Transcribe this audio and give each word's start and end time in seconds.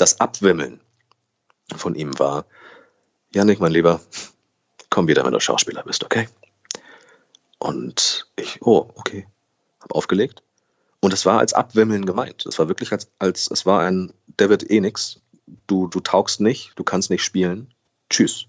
das 0.00 0.20
Abwimmeln 0.20 0.80
von 1.74 1.94
ihm 1.94 2.18
war, 2.18 2.46
Janik, 3.32 3.60
mein 3.60 3.72
Lieber, 3.72 4.00
komm 4.88 5.08
wieder, 5.08 5.24
wenn 5.24 5.32
du 5.32 5.40
Schauspieler 5.40 5.82
bist, 5.84 6.04
okay? 6.04 6.28
Und 7.58 8.26
ich, 8.36 8.62
oh, 8.62 8.90
okay, 8.94 9.28
hab 9.80 9.94
aufgelegt. 9.94 10.42
Und 11.00 11.12
es 11.12 11.26
war 11.26 11.38
als 11.38 11.52
Abwimmeln 11.52 12.04
gemeint. 12.04 12.44
Es 12.46 12.58
war 12.58 12.68
wirklich 12.68 12.92
als, 12.92 13.10
als 13.18 13.50
es 13.50 13.66
war 13.66 13.80
ein, 13.80 14.12
wird 14.36 14.70
eh 14.70 14.80
nix. 14.80 15.20
Du, 15.66 15.86
du 15.86 16.00
taugst 16.00 16.40
nicht, 16.40 16.72
du 16.76 16.84
kannst 16.84 17.10
nicht 17.10 17.22
spielen. 17.22 17.72
Tschüss. 18.08 18.46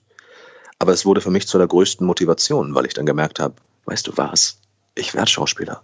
Aber 0.80 0.94
es 0.94 1.06
wurde 1.06 1.22
für 1.22 1.32
mich 1.32 1.48
zu 1.48 1.58
der 1.58 1.68
größten 1.68 2.06
Motivation, 2.06 2.74
weil 2.74 2.86
ich 2.86 2.94
dann 2.94 3.06
gemerkt 3.06 3.40
habe, 3.40 3.56
weißt 3.86 4.08
du 4.08 4.18
was? 4.18 4.60
Ich 4.96 5.14
werde 5.14 5.30
Schauspieler. 5.30 5.84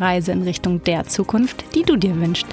Reise 0.01 0.31
in 0.31 0.43
Richtung 0.43 0.83
der 0.83 1.05
Zukunft, 1.05 1.63
die 1.75 1.83
du 1.83 1.95
dir 1.95 2.19
wünschst. 2.19 2.47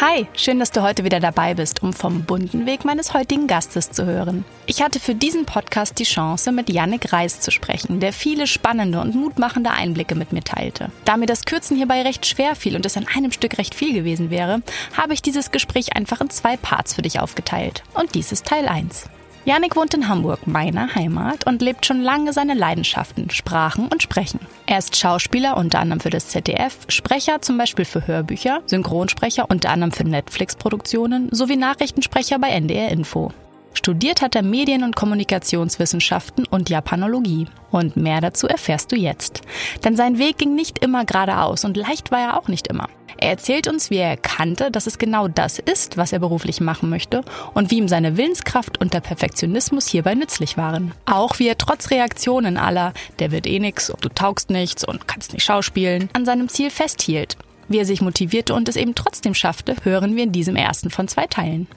Hi, 0.00 0.28
schön, 0.34 0.60
dass 0.60 0.70
du 0.70 0.82
heute 0.82 1.02
wieder 1.02 1.18
dabei 1.18 1.54
bist, 1.54 1.82
um 1.82 1.92
vom 1.92 2.22
bunten 2.22 2.66
Weg 2.66 2.84
meines 2.84 3.14
heutigen 3.14 3.48
Gastes 3.48 3.90
zu 3.90 4.06
hören. 4.06 4.44
Ich 4.66 4.80
hatte 4.80 5.00
für 5.00 5.16
diesen 5.16 5.44
Podcast 5.44 5.98
die 5.98 6.04
Chance, 6.04 6.52
mit 6.52 6.70
Yannick 6.70 7.12
Reis 7.12 7.40
zu 7.40 7.50
sprechen, 7.50 7.98
der 7.98 8.12
viele 8.12 8.46
spannende 8.46 9.00
und 9.00 9.16
mutmachende 9.16 9.72
Einblicke 9.72 10.14
mit 10.14 10.32
mir 10.32 10.44
teilte. 10.44 10.92
Da 11.04 11.16
mir 11.16 11.26
das 11.26 11.44
Kürzen 11.46 11.76
hierbei 11.76 12.02
recht 12.02 12.26
schwer 12.26 12.54
fiel 12.54 12.76
und 12.76 12.86
es 12.86 12.96
an 12.96 13.08
einem 13.12 13.32
Stück 13.32 13.58
recht 13.58 13.74
viel 13.74 13.92
gewesen 13.92 14.30
wäre, 14.30 14.62
habe 14.96 15.14
ich 15.14 15.22
dieses 15.22 15.50
Gespräch 15.50 15.96
einfach 15.96 16.20
in 16.20 16.30
zwei 16.30 16.56
Parts 16.56 16.94
für 16.94 17.02
dich 17.02 17.18
aufgeteilt. 17.18 17.82
Und 17.94 18.14
dies 18.14 18.30
ist 18.30 18.46
Teil 18.46 18.68
1. 18.68 19.06
Janik 19.48 19.76
wohnt 19.76 19.94
in 19.94 20.10
Hamburg, 20.10 20.46
meiner 20.46 20.94
Heimat, 20.94 21.46
und 21.46 21.62
lebt 21.62 21.86
schon 21.86 22.02
lange 22.02 22.34
seine 22.34 22.52
Leidenschaften, 22.52 23.30
Sprachen 23.30 23.88
und 23.88 24.02
Sprechen. 24.02 24.40
Er 24.66 24.76
ist 24.76 24.94
Schauspieler 24.94 25.56
unter 25.56 25.78
anderem 25.78 26.00
für 26.00 26.10
das 26.10 26.28
ZDF, 26.28 26.76
Sprecher 26.88 27.40
zum 27.40 27.56
Beispiel 27.56 27.86
für 27.86 28.06
Hörbücher, 28.06 28.60
Synchronsprecher 28.66 29.46
unter 29.48 29.70
anderem 29.70 29.92
für 29.92 30.04
Netflix-Produktionen 30.04 31.30
sowie 31.32 31.56
Nachrichtensprecher 31.56 32.38
bei 32.38 32.50
NDR 32.50 32.90
Info. 32.90 33.32
Studiert 33.78 34.22
hat 34.22 34.34
er 34.34 34.42
Medien- 34.42 34.82
und 34.82 34.96
Kommunikationswissenschaften 34.96 36.44
und 36.46 36.68
Japanologie. 36.68 37.46
Und 37.70 37.96
mehr 37.96 38.20
dazu 38.20 38.48
erfährst 38.48 38.90
du 38.90 38.96
jetzt. 38.96 39.42
Denn 39.84 39.94
sein 39.94 40.18
Weg 40.18 40.36
ging 40.38 40.56
nicht 40.56 40.80
immer 40.80 41.04
geradeaus 41.04 41.64
und 41.64 41.76
leicht 41.76 42.10
war 42.10 42.18
er 42.18 42.36
auch 42.36 42.48
nicht 42.48 42.66
immer. 42.66 42.88
Er 43.18 43.30
erzählt 43.30 43.68
uns, 43.68 43.88
wie 43.90 43.98
er 43.98 44.08
erkannte, 44.10 44.72
dass 44.72 44.88
es 44.88 44.98
genau 44.98 45.28
das 45.28 45.60
ist, 45.60 45.96
was 45.96 46.12
er 46.12 46.18
beruflich 46.18 46.60
machen 46.60 46.90
möchte 46.90 47.22
und 47.54 47.70
wie 47.70 47.76
ihm 47.76 47.86
seine 47.86 48.16
Willenskraft 48.16 48.80
und 48.80 48.94
der 48.94 49.00
Perfektionismus 49.00 49.86
hierbei 49.86 50.16
nützlich 50.16 50.56
waren. 50.56 50.92
Auch 51.06 51.38
wie 51.38 51.46
er 51.46 51.56
trotz 51.56 51.92
Reaktionen 51.92 52.56
aller, 52.56 52.92
der 53.20 53.30
wird 53.30 53.46
eh 53.46 53.60
nix 53.60 53.90
und 53.90 54.04
du 54.04 54.08
taugst 54.08 54.50
nichts 54.50 54.82
und 54.84 55.06
kannst 55.06 55.32
nicht 55.32 55.44
schauspielen, 55.44 56.10
an 56.14 56.24
seinem 56.24 56.48
Ziel 56.48 56.70
festhielt. 56.70 57.36
Wie 57.68 57.78
er 57.78 57.84
sich 57.84 58.00
motivierte 58.00 58.54
und 58.54 58.68
es 58.68 58.74
eben 58.74 58.96
trotzdem 58.96 59.34
schaffte, 59.34 59.76
hören 59.84 60.16
wir 60.16 60.24
in 60.24 60.32
diesem 60.32 60.56
ersten 60.56 60.90
von 60.90 61.06
zwei 61.06 61.28
Teilen. 61.28 61.68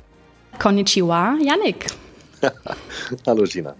Konnichiwa, 0.59 1.37
Yannick. 1.41 1.87
Hallo 3.27 3.43
Gina. 3.43 3.75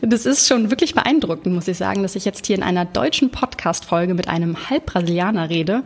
Das 0.00 0.26
ist 0.26 0.48
schon 0.48 0.70
wirklich 0.70 0.94
beeindruckend, 0.94 1.54
muss 1.54 1.68
ich 1.68 1.76
sagen, 1.76 2.02
dass 2.02 2.16
ich 2.16 2.24
jetzt 2.24 2.46
hier 2.46 2.56
in 2.56 2.62
einer 2.62 2.84
deutschen 2.84 3.30
Podcast-Folge 3.30 4.14
mit 4.14 4.28
einem 4.28 4.70
Halbbrasilianer 4.70 5.50
rede, 5.50 5.82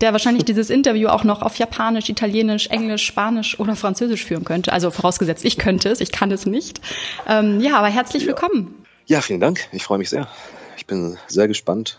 der 0.00 0.12
wahrscheinlich 0.12 0.44
dieses 0.44 0.70
Interview 0.70 1.08
auch 1.08 1.24
noch 1.24 1.42
auf 1.42 1.56
Japanisch, 1.56 2.08
Italienisch, 2.08 2.66
Englisch, 2.68 3.04
Spanisch 3.06 3.58
oder 3.58 3.76
Französisch 3.76 4.24
führen 4.24 4.44
könnte. 4.44 4.72
Also 4.72 4.90
vorausgesetzt, 4.90 5.44
ich 5.44 5.56
könnte 5.56 5.88
es, 5.88 6.00
ich 6.00 6.12
kann 6.12 6.30
es 6.30 6.46
nicht. 6.46 6.80
Ähm, 7.28 7.60
ja, 7.60 7.76
aber 7.78 7.88
herzlich 7.88 8.26
willkommen. 8.26 8.84
Ja, 9.06 9.20
vielen 9.20 9.40
Dank. 9.40 9.68
Ich 9.72 9.84
freue 9.84 9.98
mich 9.98 10.10
sehr. 10.10 10.28
Ich 10.76 10.86
bin 10.86 11.16
sehr 11.28 11.48
gespannt, 11.48 11.98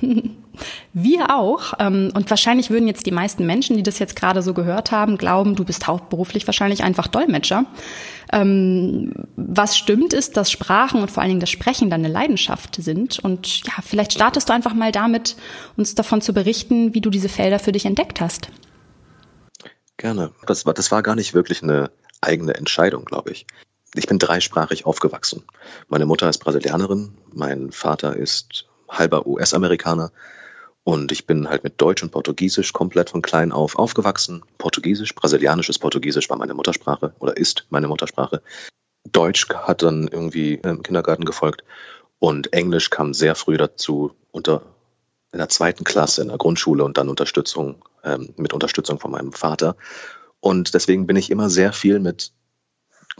Wir 0.92 1.34
auch. 1.34 1.74
Ähm, 1.78 2.10
und 2.14 2.28
wahrscheinlich 2.28 2.70
würden 2.70 2.86
jetzt 2.86 3.06
die 3.06 3.12
meisten 3.12 3.46
Menschen, 3.46 3.76
die 3.76 3.82
das 3.82 3.98
jetzt 3.98 4.16
gerade 4.16 4.42
so 4.42 4.52
gehört 4.54 4.92
haben, 4.92 5.16
glauben, 5.16 5.56
du 5.56 5.64
bist 5.64 5.86
hauptberuflich 5.86 6.46
wahrscheinlich 6.46 6.82
einfach 6.82 7.06
Dolmetscher. 7.06 7.64
Ähm, 8.32 9.12
was 9.36 9.76
stimmt 9.76 10.12
ist, 10.12 10.36
dass 10.36 10.50
Sprachen 10.50 11.00
und 11.00 11.10
vor 11.10 11.22
allen 11.22 11.30
Dingen 11.30 11.40
das 11.40 11.50
Sprechen 11.50 11.90
deine 11.90 12.08
Leidenschaft 12.08 12.76
sind. 12.76 13.18
Und 13.18 13.64
ja, 13.64 13.74
vielleicht 13.82 14.12
startest 14.12 14.48
du 14.48 14.52
einfach 14.52 14.74
mal 14.74 14.92
damit, 14.92 15.36
uns 15.76 15.94
davon 15.94 16.20
zu 16.20 16.32
berichten, 16.32 16.94
wie 16.94 17.00
du 17.00 17.10
diese 17.10 17.28
Felder 17.28 17.58
für 17.58 17.72
dich 17.72 17.86
entdeckt 17.86 18.20
hast. 18.20 18.50
Gerne. 19.96 20.32
Das 20.46 20.66
war, 20.66 20.74
das 20.74 20.90
war 20.90 21.02
gar 21.02 21.14
nicht 21.14 21.34
wirklich 21.34 21.62
eine 21.62 21.90
eigene 22.20 22.54
Entscheidung, 22.54 23.04
glaube 23.04 23.30
ich. 23.30 23.46
Ich 23.94 24.06
bin 24.06 24.18
dreisprachig 24.18 24.86
aufgewachsen. 24.86 25.42
Meine 25.88 26.06
Mutter 26.06 26.28
ist 26.28 26.38
Brasilianerin, 26.38 27.14
mein 27.32 27.72
Vater 27.72 28.14
ist 28.14 28.69
halber 28.90 29.26
US-Amerikaner. 29.26 30.12
Und 30.82 31.12
ich 31.12 31.26
bin 31.26 31.48
halt 31.48 31.62
mit 31.62 31.80
Deutsch 31.80 32.02
und 32.02 32.10
Portugiesisch 32.10 32.72
komplett 32.72 33.10
von 33.10 33.22
klein 33.22 33.52
auf 33.52 33.76
aufgewachsen. 33.76 34.42
Portugiesisch, 34.58 35.14
brasilianisches 35.14 35.78
Portugiesisch 35.78 36.30
war 36.30 36.36
meine 36.36 36.54
Muttersprache 36.54 37.14
oder 37.18 37.36
ist 37.36 37.66
meine 37.70 37.88
Muttersprache. 37.88 38.42
Deutsch 39.10 39.48
hat 39.48 39.82
dann 39.82 40.08
irgendwie 40.08 40.54
im 40.54 40.82
Kindergarten 40.82 41.24
gefolgt 41.24 41.64
und 42.18 42.52
Englisch 42.52 42.90
kam 42.90 43.14
sehr 43.14 43.34
früh 43.34 43.56
dazu 43.56 44.12
unter 44.30 44.62
in 45.32 45.38
der 45.38 45.48
zweiten 45.48 45.84
Klasse 45.84 46.22
in 46.22 46.28
der 46.28 46.38
Grundschule 46.38 46.84
und 46.84 46.98
dann 46.98 47.08
Unterstützung 47.08 47.84
ähm, 48.02 48.34
mit 48.36 48.52
Unterstützung 48.52 48.98
von 48.98 49.12
meinem 49.12 49.32
Vater. 49.32 49.76
Und 50.40 50.74
deswegen 50.74 51.06
bin 51.06 51.16
ich 51.16 51.30
immer 51.30 51.50
sehr 51.50 51.72
viel 51.72 52.00
mit 52.00 52.32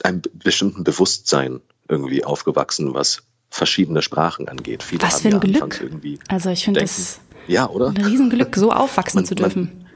einem 0.02 0.22
bestimmten 0.32 0.84
Bewusstsein 0.84 1.60
irgendwie 1.88 2.24
aufgewachsen, 2.24 2.94
was 2.94 3.22
verschiedene 3.50 4.02
Sprachen 4.02 4.48
angeht. 4.48 4.82
Viele 4.82 5.02
Was 5.02 5.20
für 5.20 5.28
ein 5.28 5.34
ja 5.34 5.38
Glück. 5.38 5.84
Also 6.28 6.50
ich 6.50 6.64
finde 6.64 6.80
es 6.80 7.20
ja, 7.46 7.68
oder? 7.68 7.88
ein 7.88 7.96
Riesenglück, 7.96 8.56
so 8.56 8.70
aufwachsen 8.70 9.18
man, 9.18 9.24
zu 9.26 9.34
dürfen. 9.34 9.62
Man, 9.62 9.90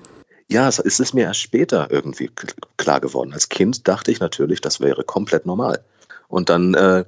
ja, 0.48 0.68
es 0.68 0.78
ist 0.78 1.14
mir 1.14 1.22
erst 1.22 1.40
später 1.40 1.90
irgendwie 1.90 2.30
klar 2.76 3.00
geworden. 3.00 3.32
Als 3.32 3.48
Kind 3.48 3.88
dachte 3.88 4.10
ich 4.10 4.20
natürlich, 4.20 4.60
das 4.60 4.80
wäre 4.80 5.04
komplett 5.04 5.46
normal. 5.46 5.84
Und 6.28 6.48
dann 6.48 6.74
äh, 6.74 7.04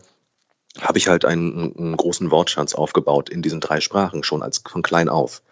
habe 0.81 0.99
ich 0.99 1.09
halt 1.09 1.25
einen, 1.25 1.77
einen, 1.77 1.97
großen 1.97 2.31
Wortschatz 2.31 2.75
aufgebaut 2.75 3.29
in 3.29 3.43
diesen 3.43 3.61
drei 3.61 3.81
Sprachen, 3.81 4.23
schon 4.23 4.43
als 4.43 4.63
von 4.67 4.83
klein 4.83 5.09
auf. 5.09 5.43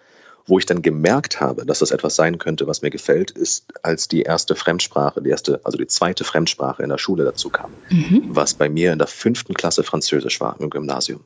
Wo 0.47 0.59
ich 0.59 0.67
dann 0.67 0.83
gemerkt 0.83 1.41
habe, 1.41 1.65
dass 1.65 1.79
das 1.79 1.91
etwas 1.91 2.17
sein 2.17 2.39
könnte, 2.39 2.67
was 2.67 2.83
mir 2.83 2.91
gefällt, 2.91 3.31
ist, 3.31 3.65
als 3.83 4.09
die 4.09 4.23
erste 4.23 4.55
Fremdsprache, 4.55 5.23
die 5.23 5.31
erste, 5.31 5.61
also 5.65 5.79
die 5.79 5.87
zweite 5.87 6.25
Fremdsprache 6.25 6.83
in 6.83 6.91
der 6.91 6.99
Schule 6.99 7.25
dazu 7.25 7.49
kam, 7.49 7.71
mhm. 7.89 8.25
was 8.29 8.55
bei 8.55 8.69
mir 8.69 8.93
in 8.93 8.99
der 8.99 9.07
fünften 9.07 9.55
Klasse 9.55 9.83
Französisch 9.83 10.41
war 10.41 10.57
im 10.61 10.69
Gymnasium. 10.69 11.25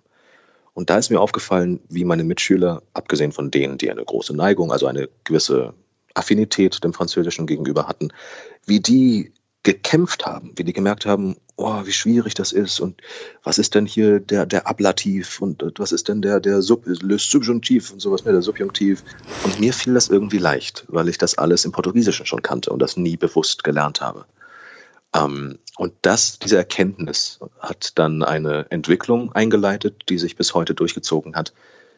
Und 0.75 0.91
da 0.91 0.99
ist 0.99 1.11
mir 1.11 1.21
aufgefallen, 1.21 1.81
wie 1.89 2.05
meine 2.05 2.23
Mitschüler, 2.23 2.83
abgesehen 2.95 3.33
von 3.33 3.51
denen, 3.51 3.79
die 3.79 3.91
eine 3.91 4.05
große 4.05 4.37
Neigung, 4.37 4.71
also 4.71 4.87
eine 4.87 5.09
gewisse 5.25 5.75
Affinität 6.15 6.85
dem 6.85 6.93
Französischen 6.93 7.47
gegenüber 7.47 7.89
hatten, 7.89 8.13
wie 8.65 8.79
die 8.79 9.33
gekämpft 9.63 10.25
haben, 10.25 10.53
wie 10.57 10.65
die 10.65 10.73
gemerkt 10.73 11.05
haben, 11.05 11.37
oh, 11.57 11.85
wie 11.85 11.93
schwierig 11.93 12.35
das 12.35 12.53
ist 12.53 12.81
und 12.81 13.01
was 13.43 13.59
ist 13.59 13.75
denn 13.75 13.87
hier 13.87 14.21
der, 14.21 14.47
der 14.47 14.67
Ablativ 14.67 15.43
und 15.43 15.63
was 15.79 15.93
ist 15.93 16.09
denn 16.09 16.23
der, 16.23 16.41
der 16.41 16.63
Sub, 16.63 16.85
Subjunktiv 16.87 17.93
und 17.93 18.01
sowas, 18.01 18.25
ne, 18.25 18.33
der 18.33 18.43
Subjunktiv. 18.43 19.03
Und 19.45 19.59
mir 19.59 19.73
fiel 19.73 19.95
das 19.95 20.09
irgendwie 20.09 20.39
leicht, 20.39 20.85
weil 20.89 21.09
ich 21.09 21.19
das 21.19 21.37
alles 21.37 21.65
im 21.65 21.73
Portugiesischen 21.73 22.27
schon 22.27 22.43
kannte 22.43 22.71
und 22.71 22.79
das 22.81 22.97
nie 22.97 23.17
bewusst 23.17 23.65
gelernt 23.65 24.01
habe. 24.01 24.27
Ähm, 25.15 25.59
und 25.77 25.95
das, 26.03 26.39
diese 26.39 26.57
Erkenntnis 26.57 27.41
hat 27.59 27.99
dann 27.99 28.23
eine 28.23 28.67
Entwicklung 28.71 29.33
eingeleitet, 29.33 30.05
die 30.09 30.19
sich 30.19 30.37
bis 30.37 30.55
heute 30.55 30.75
durchgezogen 30.75 31.35
hat, 31.35 31.53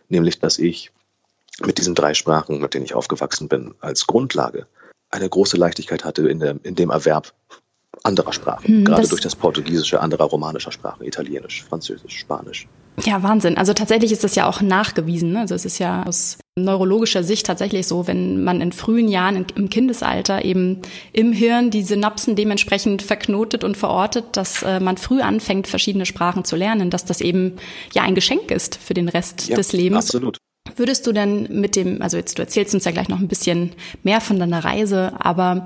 nämlich 0.08 0.38
dass 0.38 0.58
ich 0.58 0.90
mit 1.60 1.78
diesen 1.78 1.94
drei 1.94 2.14
Sprachen, 2.14 2.60
mit 2.60 2.72
denen 2.72 2.86
ich 2.86 2.94
aufgewachsen 2.94 3.48
bin, 3.48 3.74
als 3.80 4.06
Grundlage 4.06 4.66
eine 5.10 5.28
große 5.28 5.56
Leichtigkeit 5.56 6.04
hatte 6.04 6.28
in, 6.28 6.38
der, 6.38 6.56
in 6.62 6.76
dem 6.76 6.90
Erwerb 6.90 7.34
anderer 8.02 8.32
Sprachen, 8.32 8.66
hm, 8.66 8.84
gerade 8.84 9.08
durch 9.08 9.20
das 9.20 9.36
Portugiesische, 9.36 10.00
anderer 10.00 10.24
romanischer 10.24 10.72
Sprachen, 10.72 11.04
Italienisch, 11.04 11.64
Französisch, 11.64 12.18
Spanisch. 12.18 12.66
Ja, 13.04 13.22
Wahnsinn. 13.22 13.56
Also 13.56 13.72
tatsächlich 13.72 14.12
ist 14.12 14.24
das 14.24 14.34
ja 14.34 14.48
auch 14.48 14.60
nachgewiesen. 14.60 15.32
Ne? 15.32 15.40
Also 15.40 15.54
es 15.54 15.64
ist 15.64 15.78
ja 15.78 16.04
aus 16.04 16.38
neurologischer 16.56 17.22
Sicht 17.22 17.46
tatsächlich 17.46 17.86
so, 17.86 18.06
wenn 18.06 18.44
man 18.44 18.60
in 18.60 18.72
frühen 18.72 19.08
Jahren 19.08 19.46
im 19.54 19.70
Kindesalter 19.70 20.44
eben 20.44 20.82
im 21.12 21.32
Hirn 21.32 21.70
die 21.70 21.82
Synapsen 21.82 22.36
dementsprechend 22.36 23.02
verknotet 23.02 23.64
und 23.64 23.76
verortet, 23.76 24.36
dass 24.36 24.62
äh, 24.62 24.80
man 24.80 24.98
früh 24.98 25.22
anfängt, 25.22 25.66
verschiedene 25.66 26.04
Sprachen 26.04 26.44
zu 26.44 26.56
lernen, 26.56 26.90
dass 26.90 27.04
das 27.04 27.20
eben 27.20 27.56
ja 27.94 28.02
ein 28.02 28.14
Geschenk 28.14 28.50
ist 28.50 28.76
für 28.76 28.94
den 28.94 29.08
Rest 29.08 29.48
ja, 29.48 29.56
des 29.56 29.72
Lebens. 29.72 30.06
Absolut 30.06 30.38
Würdest 30.76 31.06
du 31.06 31.12
denn 31.12 31.48
mit 31.60 31.74
dem, 31.74 32.02
also 32.02 32.16
jetzt 32.16 32.38
du 32.38 32.42
erzählst 32.42 32.74
uns 32.74 32.84
ja 32.84 32.90
gleich 32.90 33.08
noch 33.08 33.18
ein 33.18 33.28
bisschen 33.28 33.72
mehr 34.02 34.20
von 34.20 34.38
deiner 34.38 34.64
Reise, 34.64 35.12
aber 35.18 35.64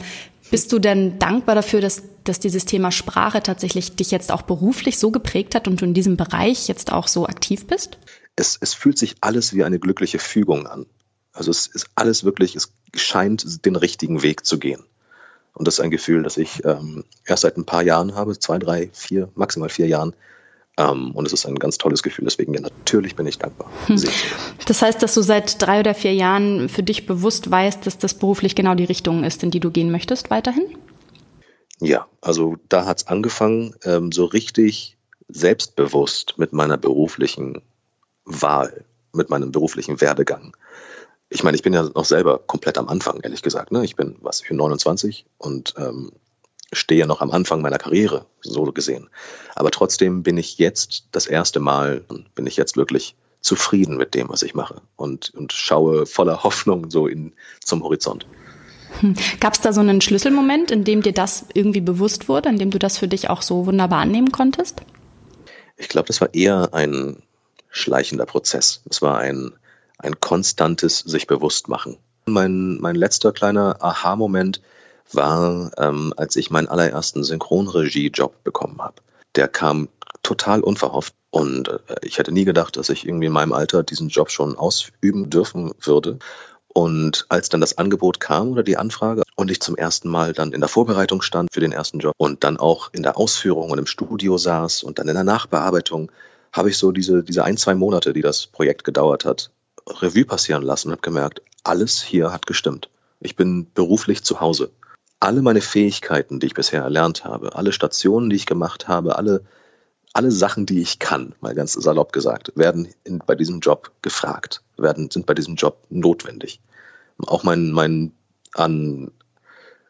bist 0.55 0.73
du 0.73 0.79
denn 0.79 1.19
dankbar 1.19 1.57
dafür, 1.57 1.81
dass, 1.81 2.05
dass 2.23 2.39
dieses 2.39 2.65
Thema 2.65 2.93
Sprache 2.93 3.43
tatsächlich 3.43 3.97
dich 3.97 4.13
jetzt 4.13 4.31
auch 4.31 4.43
beruflich 4.43 5.01
so 5.01 5.11
geprägt 5.11 5.57
hat 5.57 5.67
und 5.67 5.81
du 5.81 5.85
in 5.85 5.95
diesem 5.95 6.17
Bereich 6.17 6.69
jetzt 6.69 6.93
auch 6.93 7.09
so 7.09 7.27
aktiv 7.27 7.67
bist? 7.67 7.99
Es, 8.37 8.57
es 8.61 8.73
fühlt 8.73 8.97
sich 8.97 9.17
alles 9.21 9.53
wie 9.55 9.65
eine 9.65 9.81
glückliche 9.81 10.21
Fügung 10.21 10.69
an. 10.69 10.87
Also 11.33 11.51
es 11.51 11.67
ist 11.67 11.89
alles 11.97 12.23
wirklich, 12.23 12.55
es 12.55 12.73
scheint 12.95 13.67
den 13.67 13.75
richtigen 13.75 14.23
Weg 14.23 14.47
zu 14.47 14.61
gehen. 14.61 14.85
Und 15.55 15.67
das 15.67 15.75
ist 15.75 15.81
ein 15.81 15.91
Gefühl, 15.91 16.23
das 16.23 16.37
ich 16.37 16.65
ähm, 16.65 17.03
erst 17.27 17.43
seit 17.43 17.57
ein 17.57 17.67
paar 17.67 17.83
Jahren 17.83 18.15
habe, 18.15 18.39
zwei, 18.39 18.61
drei, 18.61 18.91
vier, 18.93 19.31
maximal 19.35 19.71
vier 19.71 19.89
Jahren. 19.89 20.15
Ähm, 20.77 21.13
und 21.13 21.27
es 21.27 21.33
ist 21.33 21.47
ein 21.47 21.57
ganz 21.57 21.79
tolles 21.79 22.03
Gefühl. 22.03 22.25
Deswegen, 22.25 22.55
ja, 22.55 22.61
natürlich 22.61 23.15
bin 23.15 23.27
ich 23.27 23.39
dankbar. 23.39 23.71
Hm. 23.87 24.03
Das 24.67 24.83
heißt, 24.83 25.03
dass 25.03 25.15
du 25.15 25.23
seit 25.23 25.63
drei 25.63 25.81
oder 25.81 25.95
vier 25.95 26.15
Jahren 26.15 26.69
für 26.69 26.83
dich 26.83 27.07
bewusst 27.07 27.51
weißt, 27.51 27.87
dass 27.87 27.99
das 27.99 28.15
beruflich 28.15 28.55
genau 28.55 28.75
die 28.75 28.85
Richtung 28.85 29.25
ist, 29.25 29.43
in 29.43 29.51
die 29.51 29.61
du 29.61 29.71
gehen 29.71 29.91
möchtest 29.91 30.31
weiterhin? 30.31 30.67
Ja, 31.81 32.07
also 32.21 32.57
da 32.69 32.87
hat 32.87 32.99
es 32.99 33.07
angefangen, 33.07 33.75
ähm, 33.85 34.11
so 34.11 34.25
richtig 34.25 34.97
selbstbewusst 35.29 36.35
mit 36.39 36.53
meiner 36.53 36.77
beruflichen 36.77 37.63
Wahl, 38.25 38.85
mit 39.13 39.31
meinem 39.31 39.53
beruflichen 39.53 40.01
Werdegang. 40.01 40.57
Ich 41.29 41.43
meine, 41.43 41.57
ich 41.57 41.63
bin 41.63 41.73
ja 41.73 41.83
noch 41.83 42.05
selber 42.05 42.39
komplett 42.39 42.79
am 42.79 42.89
Anfang, 42.89 43.21
ehrlich 43.21 43.43
gesagt. 43.43 43.73
Ne? 43.73 43.85
Ich 43.85 43.97
bin, 43.97 44.17
was, 44.21 44.43
ich 44.43 44.49
bin 44.49 44.57
29 44.57 45.27
und 45.39 45.75
ähm, 45.79 46.13
stehe 46.75 47.07
noch 47.07 47.21
am 47.21 47.31
Anfang 47.31 47.63
meiner 47.63 47.79
Karriere, 47.79 48.27
so 48.41 48.65
gesehen. 48.65 49.09
Aber 49.55 49.71
trotzdem 49.71 50.23
bin 50.23 50.37
ich 50.37 50.59
jetzt 50.59 51.09
das 51.13 51.27
erste 51.27 51.61
Mal, 51.61 52.05
bin 52.35 52.47
ich 52.47 52.57
jetzt 52.57 52.77
wirklich 52.77 53.17
zufrieden 53.41 53.97
mit 53.97 54.15
dem, 54.15 54.29
was 54.31 54.43
ich 54.43 54.55
mache 54.55 54.81
und, 54.97 55.33
und 55.35 55.53
schaue 55.53 56.07
voller 56.07 56.43
Hoffnung 56.43 56.91
so 56.91 57.07
in, 57.07 57.35
zum 57.63 57.83
Horizont. 57.83 58.27
Hm. 59.01 59.15
Gab 59.41 59.55
es 59.55 59.61
da 59.61 59.73
so 59.73 59.81
einen 59.81 60.01
Schlüsselmoment, 60.01 60.71
in 60.71 60.85
dem 60.85 61.03
dir 61.03 61.13
das 61.13 61.47
irgendwie 61.53 61.81
bewusst 61.81 62.29
wurde, 62.29 62.49
in 62.49 62.59
dem 62.59 62.71
du 62.71 62.79
das 62.79 62.99
für 62.99 63.09
dich 63.09 63.29
auch 63.29 63.43
so 63.43 63.67
wunderbar 63.67 64.01
annehmen 64.01 64.33
konntest? 64.33 64.83
Ich 65.77 65.89
glaube, 65.89 66.07
das 66.07 66.21
war 66.21 66.33
eher 66.33 66.73
ein 66.73 67.23
schleichender 67.69 68.25
Prozess. 68.25 68.83
Es 68.89 69.03
war 69.03 69.19
ein, 69.19 69.53
ein 69.99 70.21
konstantes 70.21 71.01
sich 71.01 71.27
bewusst 71.27 71.69
machen. 71.69 71.99
Mein, 72.27 72.79
mein 72.81 72.95
letzter 72.95 73.33
kleiner 73.33 73.77
Aha-Moment 73.81 74.63
war, 75.13 75.71
ähm, 75.79 76.13
als 76.17 76.37
ich 76.37 76.51
meinen 76.51 76.69
allerersten 76.69 77.25
Synchronregie-Job 77.25 78.43
bekommen 78.45 78.81
habe. 78.81 78.97
Der 79.35 79.49
kam 79.49 79.89
total 80.23 80.61
unverhofft 80.61 81.15
und 81.31 81.69
äh, 81.69 81.79
ich 82.03 82.19
hätte 82.19 82.33
nie 82.33 82.45
gedacht, 82.45 82.77
dass 82.77 82.89
ich 82.89 83.07
irgendwie 83.07 83.27
in 83.27 83.33
meinem 83.33 83.53
Alter 83.53 83.83
diesen 83.83 84.09
Job 84.09 84.31
schon 84.31 84.57
ausüben 84.57 85.31
dürfen 85.31 85.73
würde. 85.81 86.19
Und 86.69 87.27
als 87.29 87.49
dann 87.49 87.61
das 87.61 87.79
Angebot 87.79 88.19
kam 88.19 88.51
oder 88.51 88.65
die 88.65 88.77
Anfrage 88.77 89.23
und 89.37 89.51
ich 89.51 89.61
zum 89.61 89.77
ersten 89.77 90.09
Mal 90.09 90.33
dann 90.33 90.53
in 90.53 90.61
der 90.61 90.69
Vorbereitung 90.69 91.23
stand 91.23 91.53
für 91.53 91.61
den 91.61 91.71
ersten 91.71 92.01
Job 92.01 92.15
und 92.17 92.43
dann 92.43 92.57
auch 92.57 92.91
in 92.93 93.05
der 93.05 93.17
Ausführung 93.17 93.71
und 93.71 93.79
im 93.79 93.87
Studio 93.87 94.39
saß 94.39 94.83
und 94.83 94.99
dann 94.99 95.07
in 95.07 95.15
der 95.15 95.23
Nachbearbeitung, 95.23 96.11
habe 96.53 96.71
ich 96.71 96.79
so 96.79 96.91
diese, 96.91 97.23
diese 97.23 97.45
ein, 97.45 97.57
zwei 97.57 97.75
Monate, 97.75 98.13
die 98.13 98.23
das 98.23 98.47
Projekt 98.47 98.85
gedauert 98.85 99.25
hat, 99.25 99.51
Revue 99.89 100.25
passieren 100.25 100.63
lassen 100.63 100.89
und 100.89 100.93
habe 100.93 101.03
gemerkt, 101.03 101.43
alles 101.63 102.03
hier 102.03 102.33
hat 102.33 102.47
gestimmt. 102.47 102.91
Ich 103.21 103.37
bin 103.37 103.71
beruflich 103.73 104.25
zu 104.25 104.41
Hause 104.41 104.71
alle 105.25 105.43
meine 105.43 105.61
Fähigkeiten, 105.61 106.41
die 106.41 106.47
ich 106.47 106.55
bisher 106.55 106.83
erlernt 106.83 107.25
habe, 107.25 107.57
alle 107.57 107.73
Stationen, 107.73 108.31
die 108.31 108.37
ich 108.37 108.47
gemacht 108.47 108.89
habe, 108.89 109.17
alle, 109.17 109.45
alle 110.13 110.31
Sachen, 110.31 110.67
die 110.67 110.81
ich 110.81 110.99
kann, 110.99 111.35
mal 111.41 111.55
ganz 111.55 111.73
salopp 111.73 112.13
gesagt, 112.13 112.53
werden 112.55 112.89
in, 113.05 113.19
bei 113.19 113.35
diesem 113.35 113.61
Job 113.61 113.93
gefragt, 114.03 114.63
werden, 114.77 115.11
sind 115.11 115.27
bei 115.27 115.35
diesem 115.35 115.57
Job 115.57 115.79
notwendig. 115.91 116.61
Auch 117.19 117.45
mein, 117.45 117.71
mein 117.71 118.13
an 118.55 119.11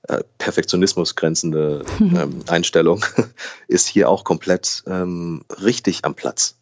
äh, 0.09 0.23
Perfektionismus 0.39 1.17
grenzende 1.17 1.85
ähm, 2.01 2.41
Einstellung 2.49 3.05
ist 3.69 3.89
hier 3.89 4.09
auch 4.09 4.25
komplett 4.25 4.83
ähm, 4.87 5.45
richtig 5.63 6.05
am 6.05 6.15
Platz. 6.15 6.57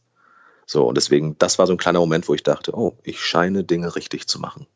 So, 0.67 0.87
und 0.87 0.97
deswegen, 0.97 1.37
das 1.39 1.59
war 1.59 1.67
so 1.67 1.73
ein 1.73 1.79
kleiner 1.79 1.99
Moment, 2.01 2.29
wo 2.29 2.35
ich 2.35 2.43
dachte, 2.43 2.73
oh, 2.75 2.97
ich 3.03 3.21
scheine 3.21 3.65
Dinge 3.65 3.95
richtig 3.97 4.29
zu 4.29 4.41
machen 4.41 4.67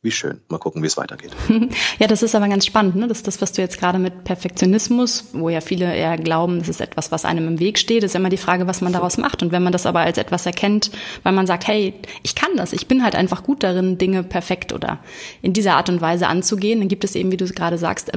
wie 0.00 0.12
schön. 0.12 0.40
Mal 0.48 0.58
gucken, 0.58 0.82
wie 0.82 0.86
es 0.86 0.96
weitergeht. 0.96 1.32
Ja, 1.98 2.06
das 2.06 2.22
ist 2.22 2.36
aber 2.36 2.46
ganz 2.48 2.64
spannend. 2.64 2.94
Ne? 2.94 3.08
Das 3.08 3.18
ist 3.18 3.26
das, 3.26 3.40
was 3.42 3.52
du 3.52 3.60
jetzt 3.60 3.80
gerade 3.80 3.98
mit 3.98 4.22
Perfektionismus, 4.22 5.24
wo 5.32 5.48
ja 5.48 5.60
viele 5.60 5.92
eher 5.92 6.16
glauben, 6.16 6.60
das 6.60 6.68
ist 6.68 6.80
etwas, 6.80 7.10
was 7.10 7.24
einem 7.24 7.48
im 7.48 7.58
Weg 7.58 7.78
steht, 7.78 8.04
ist 8.04 8.14
immer 8.14 8.28
die 8.28 8.36
Frage, 8.36 8.68
was 8.68 8.80
man 8.80 8.92
daraus 8.92 9.18
macht. 9.18 9.42
Und 9.42 9.50
wenn 9.50 9.64
man 9.64 9.72
das 9.72 9.86
aber 9.86 10.00
als 10.00 10.16
etwas 10.16 10.46
erkennt, 10.46 10.92
weil 11.24 11.32
man 11.32 11.48
sagt, 11.48 11.66
hey, 11.66 11.94
ich 12.22 12.36
kann 12.36 12.50
das, 12.56 12.72
ich 12.72 12.86
bin 12.86 13.02
halt 13.02 13.16
einfach 13.16 13.42
gut 13.42 13.64
darin, 13.64 13.98
Dinge 13.98 14.22
perfekt 14.22 14.72
oder 14.72 15.00
in 15.42 15.52
dieser 15.52 15.74
Art 15.74 15.88
und 15.88 16.00
Weise 16.00 16.28
anzugehen, 16.28 16.78
dann 16.78 16.88
gibt 16.88 17.02
es 17.02 17.16
eben, 17.16 17.32
wie 17.32 17.36
du 17.36 17.44
es 17.44 17.54
gerade 17.54 17.78
sagst, 17.78 18.12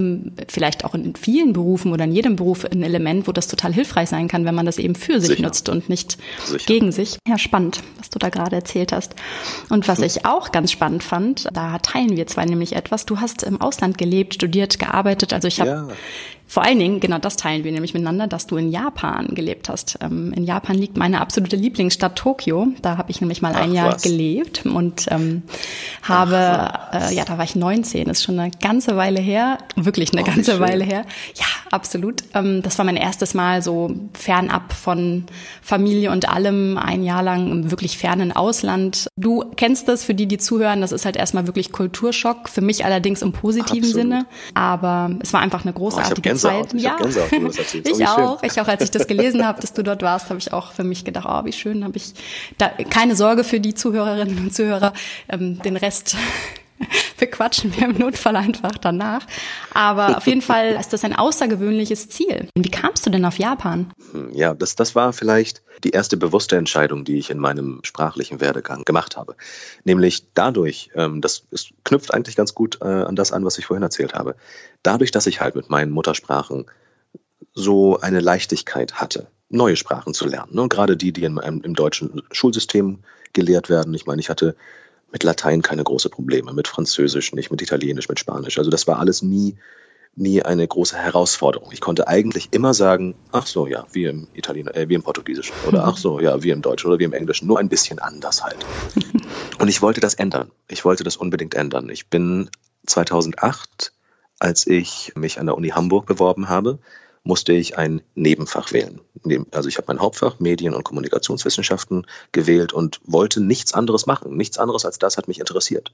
vielleicht 0.47 0.85
auch 0.85 0.93
in 0.93 1.15
vielen 1.15 1.53
Berufen 1.53 1.91
oder 1.91 2.03
in 2.03 2.11
jedem 2.11 2.35
Beruf 2.35 2.65
ein 2.65 2.83
Element, 2.83 3.27
wo 3.27 3.31
das 3.31 3.47
total 3.47 3.73
hilfreich 3.73 4.09
sein 4.09 4.27
kann, 4.27 4.45
wenn 4.45 4.55
man 4.55 4.67
das 4.67 4.77
eben 4.77 4.93
für 4.93 5.19
sich 5.19 5.29
Sicher. 5.29 5.43
nutzt 5.43 5.69
und 5.69 5.89
nicht 5.89 6.17
Sicher. 6.45 6.65
gegen 6.67 6.91
sich. 6.91 7.17
Ja, 7.27 7.39
spannend, 7.39 7.81
was 7.97 8.11
du 8.11 8.19
da 8.19 8.29
gerade 8.29 8.55
erzählt 8.55 8.91
hast. 8.91 9.15
Und 9.69 9.87
was 9.87 9.99
ich 9.99 10.25
auch 10.25 10.51
ganz 10.51 10.71
spannend 10.71 11.03
fand, 11.03 11.47
da 11.51 11.70
teilen 11.79 12.15
wir 12.15 12.27
zwei 12.27 12.45
nämlich 12.45 12.75
etwas. 12.75 13.05
Du 13.05 13.19
hast 13.19 13.43
im 13.43 13.61
Ausland 13.61 13.97
gelebt, 13.97 14.35
studiert, 14.35 14.79
gearbeitet. 14.79 15.33
Also 15.33 15.47
ich 15.47 15.59
habe 15.59 15.69
ja. 15.69 15.87
Vor 16.51 16.63
allen 16.63 16.79
Dingen, 16.79 16.99
genau 16.99 17.17
das 17.17 17.37
teilen 17.37 17.63
wir 17.63 17.71
nämlich 17.71 17.93
miteinander, 17.93 18.27
dass 18.27 18.45
du 18.45 18.57
in 18.57 18.71
Japan 18.71 19.27
gelebt 19.27 19.69
hast. 19.69 19.97
Ähm, 20.01 20.33
in 20.33 20.43
Japan 20.43 20.77
liegt 20.77 20.97
meine 20.97 21.21
absolute 21.21 21.55
Lieblingsstadt 21.55 22.17
Tokio. 22.17 22.67
Da 22.81 22.97
habe 22.97 23.09
ich 23.09 23.21
nämlich 23.21 23.41
mal 23.41 23.53
Ach, 23.55 23.61
ein 23.61 23.71
Jahr 23.71 23.93
was. 23.93 24.01
gelebt 24.01 24.65
und 24.65 25.05
ähm, 25.11 25.43
habe, 26.01 26.35
Ach, 26.35 27.09
äh, 27.09 27.15
ja, 27.15 27.23
da 27.23 27.37
war 27.37 27.45
ich 27.45 27.55
19, 27.55 28.09
ist 28.09 28.23
schon 28.23 28.37
eine 28.37 28.51
ganze 28.51 28.97
Weile 28.97 29.21
her, 29.21 29.59
wirklich 29.77 30.11
eine 30.11 30.23
oh, 30.23 30.25
ganze 30.25 30.59
Weile 30.59 30.83
her. 30.83 31.05
Ja, 31.35 31.45
absolut. 31.71 32.23
Ähm, 32.33 32.61
das 32.61 32.77
war 32.77 32.83
mein 32.83 32.97
erstes 32.97 33.33
Mal 33.33 33.61
so 33.61 33.95
fernab 34.11 34.73
von 34.73 35.27
Familie 35.61 36.11
und 36.11 36.27
allem, 36.27 36.77
ein 36.77 37.03
Jahr 37.03 37.23
lang 37.23 37.49
im 37.49 37.71
wirklich 37.71 37.97
fernen 37.97 38.33
Ausland. 38.33 39.07
Du 39.15 39.45
kennst 39.55 39.87
das, 39.87 40.03
für 40.03 40.13
die, 40.13 40.25
die 40.25 40.37
zuhören, 40.37 40.81
das 40.81 40.91
ist 40.91 41.05
halt 41.05 41.15
erstmal 41.15 41.47
wirklich 41.47 41.71
Kulturschock, 41.71 42.49
für 42.49 42.59
mich 42.59 42.83
allerdings 42.83 43.21
im 43.21 43.31
positiven 43.31 43.85
absolut. 43.85 43.93
Sinne. 43.93 44.25
Aber 44.53 45.11
es 45.21 45.31
war 45.31 45.39
einfach 45.39 45.63
eine 45.63 45.71
großartige 45.71 46.33
oh, 46.33 46.40
Gänsehaut. 46.41 46.73
Ich 46.73 46.83
ja. 46.83 46.95
Gänsehaut, 46.97 47.31
du 47.31 47.47
das 47.47 47.57
erzählst. 47.57 47.89
ich 47.99 48.07
auch. 48.07 48.43
Ich 48.43 48.59
auch, 48.59 48.67
als 48.67 48.83
ich 48.83 48.91
das 48.91 49.07
gelesen 49.07 49.45
habe, 49.45 49.61
dass 49.61 49.73
du 49.73 49.83
dort 49.83 50.01
warst, 50.01 50.29
habe 50.29 50.39
ich 50.39 50.53
auch 50.53 50.71
für 50.71 50.83
mich 50.83 51.05
gedacht, 51.05 51.27
oh, 51.29 51.45
wie 51.45 51.53
schön, 51.53 51.83
habe 51.83 51.97
ich 51.97 52.13
da 52.57 52.69
keine 52.89 53.15
Sorge 53.15 53.43
für 53.43 53.59
die 53.59 53.73
Zuhörerinnen 53.73 54.37
und 54.37 54.53
Zuhörer, 54.53 54.93
ähm, 55.29 55.61
den 55.61 55.77
Rest 55.77 56.15
bequatschen 57.17 57.75
wir 57.75 57.85
im 57.85 57.97
Notfall 57.97 58.35
einfach 58.35 58.77
danach. 58.77 59.25
Aber 59.73 60.17
auf 60.17 60.27
jeden 60.27 60.41
Fall 60.41 60.75
ist 60.79 60.93
das 60.93 61.03
ein 61.03 61.15
außergewöhnliches 61.15 62.09
Ziel. 62.09 62.47
Wie 62.55 62.71
kamst 62.71 63.05
du 63.05 63.09
denn 63.09 63.25
auf 63.25 63.37
Japan? 63.37 63.91
Hm, 64.11 64.31
ja, 64.33 64.53
das, 64.53 64.75
das 64.75 64.95
war 64.95 65.13
vielleicht 65.13 65.61
die 65.83 65.91
erste 65.91 66.17
bewusste 66.17 66.57
Entscheidung, 66.57 67.05
die 67.05 67.17
ich 67.17 67.29
in 67.29 67.39
meinem 67.39 67.79
sprachlichen 67.83 68.39
Werdegang 68.41 68.83
gemacht 68.83 69.17
habe. 69.17 69.35
Nämlich 69.83 70.25
dadurch, 70.33 70.91
ähm, 70.95 71.21
das 71.21 71.43
ist, 71.51 71.71
knüpft 71.83 72.13
eigentlich 72.13 72.35
ganz 72.35 72.53
gut 72.53 72.79
äh, 72.81 72.85
an 72.85 73.15
das 73.15 73.31
an, 73.31 73.45
was 73.45 73.57
ich 73.57 73.65
vorhin 73.65 73.83
erzählt 73.83 74.13
habe. 74.13 74.35
Dadurch, 74.83 75.11
dass 75.11 75.27
ich 75.27 75.41
halt 75.41 75.55
mit 75.55 75.69
meinen 75.69 75.91
Muttersprachen 75.91 76.65
so 77.53 77.99
eine 77.99 78.19
Leichtigkeit 78.19 78.95
hatte, 78.95 79.27
neue 79.49 79.75
Sprachen 79.75 80.13
zu 80.13 80.25
lernen. 80.25 80.55
Ne? 80.55 80.67
Gerade 80.69 80.95
die, 80.95 81.11
die 81.11 81.23
in, 81.23 81.37
im 81.37 81.73
deutschen 81.73 82.21
Schulsystem 82.31 82.99
gelehrt 83.33 83.69
werden. 83.69 83.93
Ich 83.93 84.05
meine, 84.05 84.21
ich 84.21 84.29
hatte 84.29 84.55
mit 85.11 85.23
Latein 85.23 85.61
keine 85.61 85.83
große 85.83 86.09
Probleme, 86.09 86.53
mit 86.53 86.67
Französisch 86.67 87.33
nicht, 87.33 87.51
mit 87.51 87.61
Italienisch, 87.61 88.09
mit 88.09 88.19
Spanisch. 88.19 88.57
Also 88.57 88.71
das 88.71 88.87
war 88.87 88.99
alles 88.99 89.21
nie, 89.21 89.57
nie 90.15 90.41
eine 90.41 90.67
große 90.67 90.97
Herausforderung. 90.97 91.69
Ich 91.71 91.81
konnte 91.81 92.07
eigentlich 92.07 92.49
immer 92.51 92.73
sagen, 92.73 93.15
ach 93.31 93.47
so, 93.47 93.67
ja, 93.67 93.85
wie 93.91 94.05
im 94.05 94.27
Italiener, 94.33 94.75
äh, 94.75 94.89
wie 94.89 94.93
im 94.95 95.03
Portugiesischen 95.03 95.55
oder 95.67 95.83
ach 95.87 95.97
so, 95.97 96.19
ja, 96.19 96.41
wie 96.43 96.51
im 96.51 96.61
Deutschen 96.61 96.87
oder 96.87 96.99
wie 96.99 97.05
im 97.05 97.13
Englischen, 97.13 97.47
nur 97.47 97.59
ein 97.59 97.69
bisschen 97.69 97.99
anders 97.99 98.43
halt. 98.43 98.65
Und 99.59 99.67
ich 99.67 99.81
wollte 99.81 100.01
das 100.01 100.13
ändern. 100.13 100.51
Ich 100.67 100.85
wollte 100.85 101.03
das 101.03 101.17
unbedingt 101.17 101.53
ändern. 101.53 101.89
Ich 101.89 102.07
bin 102.07 102.49
2008, 102.87 103.93
als 104.39 104.65
ich 104.65 105.13
mich 105.15 105.39
an 105.39 105.45
der 105.45 105.55
Uni 105.55 105.69
Hamburg 105.69 106.07
beworben 106.07 106.49
habe, 106.49 106.79
musste 107.23 107.53
ich 107.53 107.77
ein 107.77 108.01
Nebenfach 108.15 108.71
wählen. 108.71 108.99
Also 109.51 109.69
ich 109.69 109.77
habe 109.77 109.85
mein 109.87 109.99
Hauptfach 109.99 110.39
Medien- 110.39 110.73
und 110.73 110.83
Kommunikationswissenschaften 110.83 112.07
gewählt 112.31 112.73
und 112.73 112.99
wollte 113.05 113.41
nichts 113.41 113.73
anderes 113.73 114.05
machen. 114.07 114.35
Nichts 114.35 114.57
anderes 114.57 114.85
als 114.85 114.97
das 114.97 115.17
hat 115.17 115.27
mich 115.27 115.39
interessiert. 115.39 115.93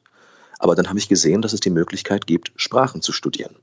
Aber 0.60 0.76
dann 0.76 0.88
habe 0.88 1.00
ich 1.00 1.10
gesehen, 1.10 1.42
dass 1.42 1.54
es 1.54 1.60
die 1.60 1.70
Möglichkeit 1.70 2.28
gibt, 2.28 2.52
Sprachen 2.56 3.02
zu 3.02 3.12
studieren. 3.12 3.56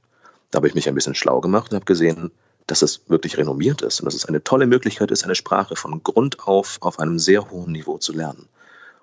Da 0.50 0.58
habe 0.58 0.68
ich 0.68 0.74
mich 0.74 0.88
ein 0.88 0.94
bisschen 0.94 1.14
schlau 1.14 1.40
gemacht 1.40 1.72
und 1.72 1.76
habe 1.76 1.86
gesehen, 1.86 2.30
dass 2.66 2.82
es 2.82 3.02
wirklich 3.08 3.36
renommiert 3.36 3.82
ist 3.82 4.00
und 4.00 4.06
dass 4.06 4.14
es 4.14 4.26
eine 4.26 4.44
tolle 4.44 4.66
Möglichkeit 4.66 5.10
ist, 5.10 5.24
eine 5.24 5.34
Sprache 5.34 5.76
von 5.76 6.02
Grund 6.02 6.46
auf 6.46 6.78
auf 6.80 6.98
einem 6.98 7.18
sehr 7.18 7.50
hohen 7.50 7.72
Niveau 7.72 7.98
zu 7.98 8.12
lernen 8.12 8.48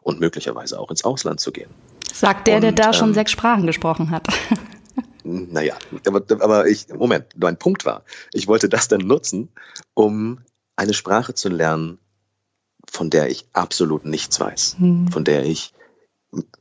und 0.01 0.19
möglicherweise 0.19 0.79
auch 0.79 0.89
ins 0.89 1.03
Ausland 1.03 1.39
zu 1.39 1.51
gehen. 1.51 1.69
Sagt 2.13 2.47
der, 2.47 2.55
und, 2.55 2.61
der 2.61 2.71
da 2.71 2.87
ähm, 2.87 2.93
schon 2.93 3.13
sechs 3.13 3.31
Sprachen 3.31 3.67
gesprochen 3.67 4.11
hat. 4.11 4.27
Naja, 5.31 5.75
aber, 6.05 6.23
aber 6.41 6.67
ich, 6.67 6.89
Moment, 6.89 7.25
mein 7.37 7.57
Punkt 7.57 7.85
war, 7.85 8.03
ich 8.33 8.47
wollte 8.47 8.69
das 8.69 8.87
dann 8.87 9.01
nutzen, 9.01 9.49
um 9.93 10.39
eine 10.75 10.93
Sprache 10.93 11.33
zu 11.33 11.49
lernen, 11.49 11.99
von 12.89 13.09
der 13.09 13.29
ich 13.29 13.45
absolut 13.53 14.05
nichts 14.05 14.39
weiß, 14.39 14.75
hm. 14.79 15.07
von 15.09 15.23
der 15.23 15.45
ich 15.45 15.73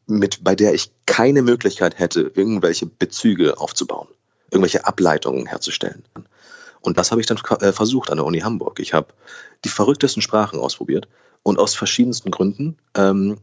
mit, 0.06 0.42
bei 0.42 0.54
der 0.54 0.74
ich 0.74 0.90
keine 1.06 1.42
Möglichkeit 1.42 1.98
hätte, 1.98 2.32
irgendwelche 2.34 2.86
Bezüge 2.86 3.58
aufzubauen, 3.58 4.08
irgendwelche 4.50 4.86
Ableitungen 4.86 5.46
herzustellen. 5.46 6.04
Und 6.80 6.98
das 6.98 7.10
habe 7.10 7.20
ich 7.20 7.26
dann 7.26 7.38
äh, 7.60 7.72
versucht 7.72 8.10
an 8.10 8.16
der 8.16 8.26
Uni 8.26 8.40
Hamburg. 8.40 8.80
Ich 8.80 8.94
habe 8.94 9.08
die 9.64 9.68
verrücktesten 9.68 10.22
Sprachen 10.22 10.58
ausprobiert 10.58 11.08
und 11.42 11.58
aus 11.58 11.74
verschiedensten 11.74 12.30
Gründen 12.30 12.78
ähm, 12.94 13.38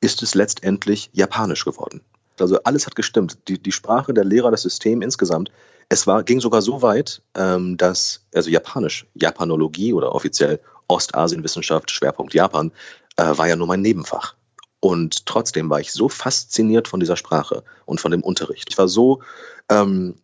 ist 0.00 0.22
es 0.22 0.34
letztendlich 0.34 1.10
Japanisch 1.12 1.64
geworden. 1.64 2.00
Also 2.38 2.58
alles 2.64 2.86
hat 2.86 2.96
gestimmt. 2.96 3.38
Die, 3.48 3.62
die 3.62 3.72
Sprache, 3.72 4.14
der 4.14 4.24
Lehrer, 4.24 4.50
das 4.50 4.62
System 4.62 5.02
insgesamt. 5.02 5.50
Es 5.88 6.06
war, 6.06 6.22
ging 6.22 6.40
sogar 6.40 6.62
so 6.62 6.82
weit, 6.82 7.22
ähm, 7.36 7.76
dass, 7.76 8.26
also 8.34 8.50
Japanisch, 8.50 9.06
Japanologie 9.14 9.92
oder 9.92 10.14
offiziell 10.14 10.60
Ostasienwissenschaft, 10.88 11.90
Schwerpunkt 11.90 12.34
Japan, 12.34 12.72
äh, 13.16 13.36
war 13.36 13.48
ja 13.48 13.56
nur 13.56 13.66
mein 13.66 13.82
Nebenfach. 13.82 14.34
Und 14.80 15.26
trotzdem 15.26 15.70
war 15.70 15.80
ich 15.80 15.92
so 15.92 16.08
fasziniert 16.08 16.88
von 16.88 17.00
dieser 17.00 17.16
Sprache 17.16 17.64
und 17.86 18.00
von 18.00 18.10
dem 18.10 18.22
Unterricht. 18.22 18.68
Ich 18.68 18.76
war 18.76 18.88
so 18.88 19.22
ähm, 19.70 20.16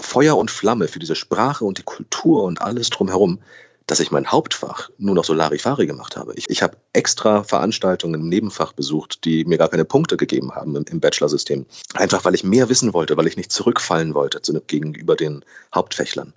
Feuer 0.00 0.36
und 0.36 0.50
Flamme 0.50 0.88
für 0.88 0.98
diese 0.98 1.16
Sprache 1.16 1.64
und 1.64 1.78
die 1.78 1.82
Kultur 1.82 2.44
und 2.44 2.60
alles 2.60 2.90
drumherum, 2.90 3.40
dass 3.86 4.00
ich 4.00 4.10
mein 4.10 4.32
Hauptfach 4.32 4.90
nur 4.98 5.14
noch 5.14 5.24
Solarifari 5.24 5.86
gemacht 5.86 6.16
habe. 6.16 6.34
Ich, 6.34 6.50
ich 6.50 6.62
habe 6.62 6.76
extra 6.92 7.44
Veranstaltungen 7.44 8.20
im 8.20 8.28
Nebenfach 8.28 8.72
besucht, 8.72 9.24
die 9.24 9.44
mir 9.44 9.58
gar 9.58 9.68
keine 9.68 9.84
Punkte 9.84 10.16
gegeben 10.16 10.52
haben 10.54 10.74
im, 10.74 10.84
im 10.88 11.00
Bachelor-System. 11.00 11.66
Einfach 11.94 12.24
weil 12.24 12.34
ich 12.34 12.44
mehr 12.44 12.68
wissen 12.68 12.94
wollte, 12.94 13.16
weil 13.16 13.28
ich 13.28 13.36
nicht 13.36 13.52
zurückfallen 13.52 14.14
wollte 14.14 14.42
zu, 14.42 14.60
gegenüber 14.60 15.14
den 15.14 15.44
Hauptfächlern. 15.74 16.34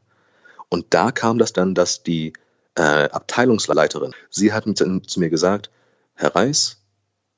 Und 0.69 0.87
da 0.91 1.11
kam 1.11 1.39
das 1.39 1.53
dann, 1.53 1.73
dass 1.73 2.03
die 2.03 2.33
äh, 2.75 2.81
Abteilungsleiterin, 2.81 4.13
sie 4.29 4.53
hat 4.53 4.65
zu, 4.77 4.99
zu 4.99 5.19
mir 5.19 5.29
gesagt, 5.29 5.71
Herr 6.13 6.35
Reis, 6.35 6.79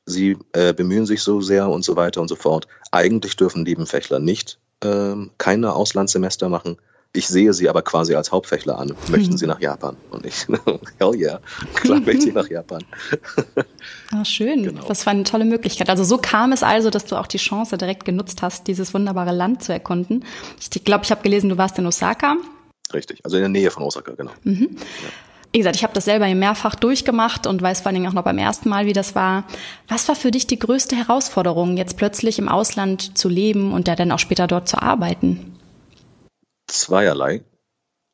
Sie 0.06 0.38
äh, 0.54 0.74
bemühen 0.74 1.06
sich 1.06 1.22
so 1.22 1.42
sehr 1.42 1.70
und 1.70 1.84
so 1.84 1.96
weiter 1.96 2.22
und 2.22 2.28
so 2.28 2.36
fort. 2.36 2.68
Eigentlich 2.92 3.36
dürfen 3.36 3.64
Nebenfächler 3.64 4.20
nicht 4.20 4.60
äh, 4.84 5.16
keine 5.38 5.74
Auslandssemester 5.74 6.50
machen. 6.50 6.78
Ich 7.14 7.28
sehe 7.28 7.52
sie 7.52 7.68
aber 7.68 7.82
quasi 7.82 8.16
als 8.16 8.32
Hauptfächler 8.32 8.80
an. 8.80 8.96
Möchten 9.10 9.38
sie 9.38 9.46
nach 9.48 9.60
Japan? 9.60 9.98
Und 10.12 10.26
ich, 10.26 10.48
hell 10.98 11.16
yeah, 11.16 11.42
klar 11.76 12.00
möchte 12.06 12.30
ich 12.30 12.34
nach 12.34 12.50
Japan. 12.50 12.84
Ah, 14.12 14.24
schön. 14.24 14.64
Genau. 14.64 14.86
Das 14.88 15.06
war 15.06 15.12
eine 15.12 15.24
tolle 15.24 15.46
Möglichkeit. 15.46 15.90
Also 15.90 16.06
so 16.06 16.18
kam 16.18 16.54
es 16.54 16.64
also, 16.64 16.90
dass 16.90 17.06
du 17.06 17.18
auch 17.18 17.28
die 17.28 17.38
Chance 17.38 17.78
direkt 17.78 18.06
genutzt 18.06 18.42
hast, 18.42 18.68
dieses 18.68 18.94
wunderbare 18.94 19.34
Land 19.34 19.64
zu 19.64 19.74
erkunden. 19.74 20.24
Ich 20.60 20.84
glaube, 20.84 21.04
ich 21.04 21.12
habe 21.12 21.22
gelesen, 21.22 21.50
du 21.50 21.58
warst 21.58 21.78
in 21.78 21.86
Osaka. 21.86 22.38
Richtig, 22.94 23.24
also 23.26 23.38
in 23.38 23.44
der 23.44 23.50
Nähe 23.50 23.72
von 23.72 23.84
Osaka, 23.84 24.14
genau. 24.14 24.32
Mhm. 24.44 24.70
Ja. 24.72 25.10
Wie 25.54 25.58
gesagt, 25.58 25.76
ich 25.76 25.84
habe 25.84 25.94
das 25.94 26.06
selber 26.06 26.34
mehrfach 26.34 26.76
durchgemacht 26.76 27.46
und 27.46 27.62
weiß 27.62 27.82
vor 27.82 27.88
allen 27.88 27.96
Dingen 27.96 28.08
auch 28.08 28.14
noch 28.14 28.24
beim 28.24 28.38
ersten 28.38 28.70
Mal, 28.70 28.86
wie 28.86 28.94
das 28.94 29.16
war. 29.16 29.44
Was 29.90 30.08
war 30.08 30.16
für 30.16 30.32
dich 30.32 30.48
die 30.48 30.58
größte 30.58 30.96
Herausforderung, 30.96 31.76
jetzt 31.76 31.98
plötzlich 31.98 32.40
im 32.40 32.48
Ausland 32.48 33.18
zu 33.18 33.28
leben 33.28 33.74
und 33.74 33.90
ja 33.90 33.98
dann 33.98 34.14
auch 34.14 34.20
später 34.20 34.48
dort 34.48 34.70
zu 34.70 34.82
arbeiten? 34.82 35.58
Zweierlei. 36.72 37.44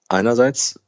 Einerseits, 0.10 0.80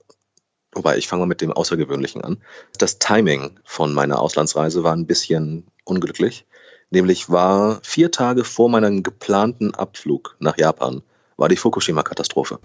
wobei 0.73 0.97
ich 0.97 1.07
fange 1.07 1.21
mal 1.21 1.27
mit 1.27 1.41
dem 1.41 1.51
Außergewöhnlichen 1.51 2.23
an. 2.23 2.41
Das 2.77 2.99
Timing 2.99 3.59
von 3.63 3.93
meiner 3.93 4.19
Auslandsreise 4.21 4.83
war 4.83 4.93
ein 4.93 5.07
bisschen 5.07 5.67
unglücklich. 5.83 6.45
Nämlich 6.89 7.29
war 7.29 7.79
vier 7.83 8.11
Tage 8.11 8.43
vor 8.43 8.69
meinem 8.69 9.03
geplanten 9.03 9.75
Abflug 9.75 10.35
nach 10.39 10.57
Japan, 10.57 11.03
war 11.37 11.49
die 11.49 11.57
Fukushima-Katastrophe. 11.57 12.59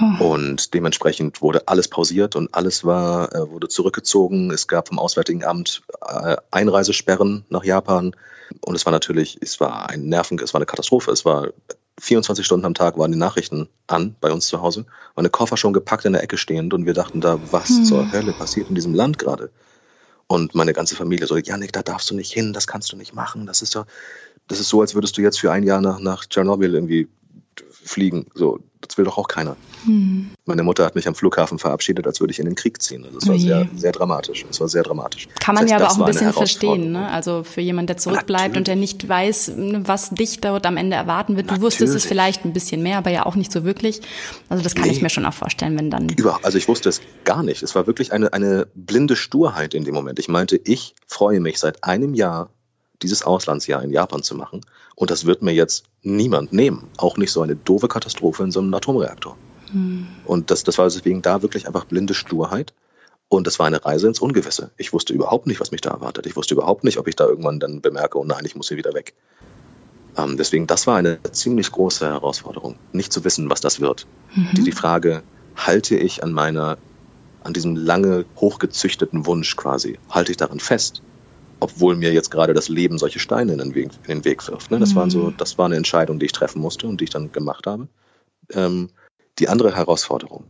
Oh. 0.00 0.32
Und 0.32 0.74
dementsprechend 0.74 1.42
wurde 1.42 1.66
alles 1.66 1.88
pausiert 1.88 2.36
und 2.36 2.54
alles 2.54 2.84
war, 2.84 3.34
äh, 3.34 3.50
wurde 3.50 3.68
zurückgezogen. 3.68 4.50
Es 4.50 4.68
gab 4.68 4.88
vom 4.88 4.98
Auswärtigen 4.98 5.44
Amt 5.44 5.82
äh, 6.06 6.36
Einreisesperren 6.50 7.44
nach 7.48 7.64
Japan. 7.64 8.14
Und 8.60 8.74
es 8.74 8.86
war 8.86 8.92
natürlich, 8.92 9.38
es 9.40 9.60
war 9.60 9.90
ein 9.90 10.08
Nerven, 10.08 10.38
es 10.38 10.54
war 10.54 10.58
eine 10.58 10.66
Katastrophe. 10.66 11.10
Es 11.10 11.24
war 11.24 11.48
24 12.00 12.44
Stunden 12.44 12.66
am 12.66 12.74
Tag 12.74 12.96
waren 12.98 13.12
die 13.12 13.18
Nachrichten 13.18 13.68
an 13.86 14.14
bei 14.20 14.30
uns 14.30 14.46
zu 14.46 14.60
Hause. 14.62 14.86
Meine 15.16 15.30
Koffer 15.30 15.56
schon 15.56 15.72
gepackt 15.72 16.04
in 16.04 16.12
der 16.12 16.22
Ecke 16.22 16.36
stehend 16.36 16.74
und 16.74 16.86
wir 16.86 16.94
dachten 16.94 17.20
da, 17.20 17.38
was 17.50 17.68
hm. 17.68 17.84
zur 17.84 18.12
Hölle 18.12 18.32
passiert 18.32 18.68
in 18.68 18.74
diesem 18.74 18.94
Land 18.94 19.18
gerade? 19.18 19.50
Und 20.26 20.54
meine 20.54 20.74
ganze 20.74 20.94
Familie 20.94 21.26
so, 21.26 21.36
Janik, 21.36 21.72
da 21.72 21.82
darfst 21.82 22.10
du 22.10 22.14
nicht 22.14 22.32
hin, 22.32 22.52
das 22.52 22.66
kannst 22.66 22.92
du 22.92 22.96
nicht 22.96 23.14
machen. 23.14 23.46
Das 23.46 23.62
ist 23.62 23.74
doch, 23.74 23.86
das 24.46 24.60
ist 24.60 24.68
so, 24.68 24.80
als 24.80 24.94
würdest 24.94 25.16
du 25.16 25.22
jetzt 25.22 25.40
für 25.40 25.50
ein 25.50 25.62
Jahr 25.62 25.80
nach, 25.80 26.00
nach 26.00 26.26
Tschernobyl 26.26 26.74
irgendwie 26.74 27.08
fliegen. 27.70 28.26
So, 28.34 28.60
das 28.80 28.96
will 28.96 29.04
doch 29.04 29.18
auch 29.18 29.28
keiner. 29.28 29.56
Hm. 29.84 30.30
Meine 30.44 30.62
Mutter 30.62 30.84
hat 30.84 30.94
mich 30.94 31.08
am 31.08 31.14
Flughafen 31.14 31.58
verabschiedet, 31.58 32.06
als 32.06 32.20
würde 32.20 32.30
ich 32.30 32.38
in 32.38 32.44
den 32.44 32.54
Krieg 32.54 32.80
ziehen. 32.80 33.04
Also 33.04 33.18
es 33.18 33.28
war 33.28 33.38
sehr, 33.38 33.68
sehr 33.76 33.92
dramatisch. 33.92 34.44
Es 34.48 34.60
war 34.60 34.68
sehr 34.68 34.82
dramatisch. 34.82 35.28
Kann 35.40 35.54
man 35.54 35.64
das 35.64 35.72
heißt, 35.72 35.80
ja 35.80 35.86
aber 35.86 35.94
auch 35.94 36.06
ein 36.06 36.12
bisschen 36.12 36.32
verstehen. 36.32 36.92
Ne? 36.92 37.08
Also 37.08 37.42
für 37.42 37.60
jemanden, 37.60 37.88
der 37.88 37.96
zurückbleibt 37.96 38.54
Natürlich. 38.54 38.58
und 38.58 38.66
der 38.68 38.76
nicht 38.76 39.08
weiß, 39.08 39.52
was 39.84 40.10
dich 40.10 40.40
dort 40.40 40.64
am 40.66 40.76
Ende 40.76 40.96
erwarten 40.96 41.36
wird. 41.36 41.46
Du 41.46 41.54
Natürlich. 41.54 41.66
wusstest 41.66 41.94
es 41.94 42.04
vielleicht 42.04 42.44
ein 42.44 42.52
bisschen 42.52 42.82
mehr, 42.82 42.98
aber 42.98 43.10
ja 43.10 43.26
auch 43.26 43.34
nicht 43.34 43.50
so 43.50 43.64
wirklich. 43.64 44.00
Also 44.48 44.62
das 44.62 44.74
kann 44.74 44.86
nee. 44.86 44.92
ich 44.92 45.02
mir 45.02 45.10
schon 45.10 45.26
auch 45.26 45.34
vorstellen, 45.34 45.76
wenn 45.78 45.90
dann. 45.90 46.08
Über, 46.10 46.40
also 46.42 46.56
ich 46.56 46.68
wusste 46.68 46.88
es 46.88 47.00
gar 47.24 47.42
nicht. 47.42 47.62
Es 47.62 47.74
war 47.74 47.86
wirklich 47.86 48.12
eine, 48.12 48.32
eine 48.32 48.68
blinde 48.74 49.16
Sturheit 49.16 49.74
in 49.74 49.84
dem 49.84 49.94
Moment. 49.94 50.18
Ich 50.18 50.28
meinte, 50.28 50.60
ich 50.62 50.94
freue 51.06 51.40
mich 51.40 51.58
seit 51.58 51.84
einem 51.84 52.14
Jahr 52.14 52.50
dieses 53.02 53.22
Auslandsjahr 53.22 53.82
in 53.82 53.90
Japan 53.90 54.22
zu 54.22 54.34
machen. 54.34 54.60
Und 54.94 55.10
das 55.10 55.26
wird 55.26 55.42
mir 55.42 55.52
jetzt 55.52 55.84
niemand 56.02 56.52
nehmen. 56.52 56.88
Auch 56.96 57.16
nicht 57.16 57.32
so 57.32 57.42
eine 57.42 57.56
doofe 57.56 57.88
Katastrophe 57.88 58.42
in 58.42 58.50
so 58.50 58.60
einem 58.60 58.74
Atomreaktor. 58.74 59.36
Hm. 59.70 60.06
Und 60.24 60.50
das, 60.50 60.64
das 60.64 60.78
war 60.78 60.86
deswegen 60.86 61.22
da 61.22 61.42
wirklich 61.42 61.66
einfach 61.66 61.84
blinde 61.84 62.14
Sturheit. 62.14 62.72
Und 63.28 63.46
das 63.46 63.58
war 63.58 63.66
eine 63.66 63.84
Reise 63.84 64.08
ins 64.08 64.20
Ungewisse. 64.20 64.70
Ich 64.78 64.92
wusste 64.92 65.12
überhaupt 65.12 65.46
nicht, 65.46 65.60
was 65.60 65.70
mich 65.70 65.82
da 65.82 65.90
erwartet. 65.90 66.26
Ich 66.26 66.34
wusste 66.34 66.54
überhaupt 66.54 66.84
nicht, 66.84 66.98
ob 66.98 67.06
ich 67.08 67.16
da 67.16 67.26
irgendwann 67.26 67.60
dann 67.60 67.82
bemerke, 67.82 68.18
oh 68.18 68.24
nein, 68.24 68.44
ich 68.44 68.56
muss 68.56 68.68
hier 68.68 68.78
wieder 68.78 68.94
weg. 68.94 69.14
Ähm, 70.16 70.36
deswegen, 70.36 70.66
das 70.66 70.86
war 70.86 70.96
eine 70.96 71.20
ziemlich 71.30 71.70
große 71.70 72.06
Herausforderung, 72.06 72.76
nicht 72.92 73.12
zu 73.12 73.24
wissen, 73.24 73.50
was 73.50 73.60
das 73.60 73.80
wird. 73.80 74.06
Mhm. 74.34 74.48
Die, 74.56 74.64
die 74.64 74.72
Frage, 74.72 75.22
halte 75.56 75.96
ich 75.96 76.22
an 76.22 76.32
meiner, 76.32 76.78
an 77.44 77.52
diesem 77.52 77.76
lange 77.76 78.24
hochgezüchteten 78.36 79.26
Wunsch 79.26 79.56
quasi, 79.56 79.98
halte 80.10 80.32
ich 80.32 80.38
daran 80.38 80.60
fest? 80.60 81.02
Obwohl 81.60 81.96
mir 81.96 82.12
jetzt 82.12 82.30
gerade 82.30 82.54
das 82.54 82.68
Leben 82.68 82.98
solche 82.98 83.18
Steine 83.18 83.52
in 83.52 83.58
den 83.58 83.74
Weg, 83.74 83.90
in 84.06 84.18
den 84.18 84.24
Weg 84.24 84.46
wirft. 84.48 84.70
Ne? 84.70 84.78
Das, 84.78 84.90
mhm. 84.90 84.96
waren 84.96 85.10
so, 85.10 85.30
das 85.30 85.58
war 85.58 85.66
eine 85.66 85.76
Entscheidung, 85.76 86.18
die 86.18 86.26
ich 86.26 86.32
treffen 86.32 86.60
musste 86.60 86.86
und 86.86 87.00
die 87.00 87.04
ich 87.04 87.10
dann 87.10 87.32
gemacht 87.32 87.66
habe. 87.66 87.88
Ähm, 88.52 88.90
die 89.38 89.48
andere 89.48 89.74
Herausforderung, 89.76 90.44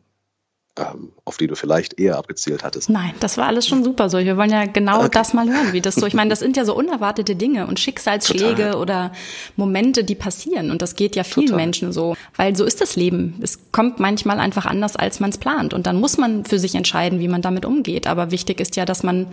ähm, 0.78 1.12
auf 1.24 1.36
die 1.36 1.46
du 1.46 1.56
vielleicht 1.56 1.98
eher 1.98 2.16
abgezielt 2.16 2.62
hattest. 2.64 2.88
Nein, 2.88 3.12
das 3.20 3.36
war 3.36 3.46
alles 3.46 3.66
schon 3.66 3.84
super 3.84 4.08
so. 4.08 4.18
Wir 4.18 4.36
wollen 4.36 4.50
ja 4.50 4.66
genau 4.66 5.00
okay. 5.00 5.10
das 5.12 5.34
mal 5.34 5.48
hören, 5.48 5.72
wie 5.72 5.80
das 5.80 5.96
so. 5.96 6.06
Ich 6.06 6.14
meine, 6.14 6.30
das 6.30 6.38
sind 6.40 6.56
ja 6.56 6.64
so 6.64 6.74
unerwartete 6.74 7.36
Dinge 7.36 7.66
und 7.66 7.80
Schicksalsschläge 7.80 8.70
Total. 8.70 8.74
oder 8.76 9.12
Momente, 9.56 10.04
die 10.04 10.14
passieren. 10.14 10.70
Und 10.70 10.80
das 10.80 10.94
geht 10.94 11.16
ja 11.16 11.24
vielen 11.24 11.46
Total. 11.46 11.64
Menschen 11.64 11.92
so. 11.92 12.16
Weil 12.36 12.56
so 12.56 12.64
ist 12.64 12.80
das 12.80 12.96
Leben. 12.96 13.38
Es 13.42 13.72
kommt 13.72 13.98
manchmal 13.98 14.40
einfach 14.40 14.66
anders, 14.66 14.96
als 14.96 15.20
man 15.20 15.30
es 15.30 15.38
plant. 15.38 15.74
Und 15.74 15.86
dann 15.86 15.98
muss 15.98 16.16
man 16.18 16.44
für 16.44 16.58
sich 16.58 16.74
entscheiden, 16.74 17.20
wie 17.20 17.28
man 17.28 17.42
damit 17.42 17.64
umgeht. 17.64 18.06
Aber 18.06 18.30
wichtig 18.30 18.60
ist 18.60 18.76
ja, 18.76 18.84
dass 18.84 19.02
man 19.02 19.26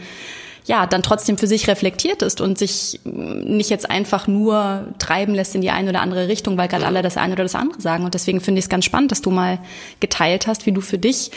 ja, 0.65 0.88
dann 0.88 1.03
trotzdem 1.03 1.38
für 1.38 1.45
sich 1.45 1.67
reflektiert 1.67 2.24
ist 2.24 2.41
und 2.41 2.57
sich 2.57 3.00
nicht 3.03 3.69
jetzt 3.69 3.89
einfach 3.89 4.27
nur 4.27 4.88
treiben 4.98 5.36
lässt 5.36 5.53
in 5.53 5.62
die 5.62 5.69
eine 5.69 5.91
oder 5.91 6.01
andere 6.01 6.27
Richtung, 6.27 6.57
weil 6.57 6.67
gerade 6.67 6.88
alle 6.88 7.03
das 7.03 7.17
eine 7.17 7.34
oder 7.34 7.43
das 7.43 7.53
andere 7.53 7.79
sagen. 7.79 8.03
Und 8.03 8.15
deswegen 8.15 8.41
finde 8.41 8.60
ich 8.60 8.65
es 8.65 8.69
ganz 8.69 8.84
spannend, 8.84 9.12
dass 9.12 9.22
du 9.22 9.29
mal 9.29 9.60
geteilt 10.00 10.48
hast, 10.48 10.65
wie 10.65 10.72
du 10.72 10.81
für 10.81 10.98
dich 10.98 11.31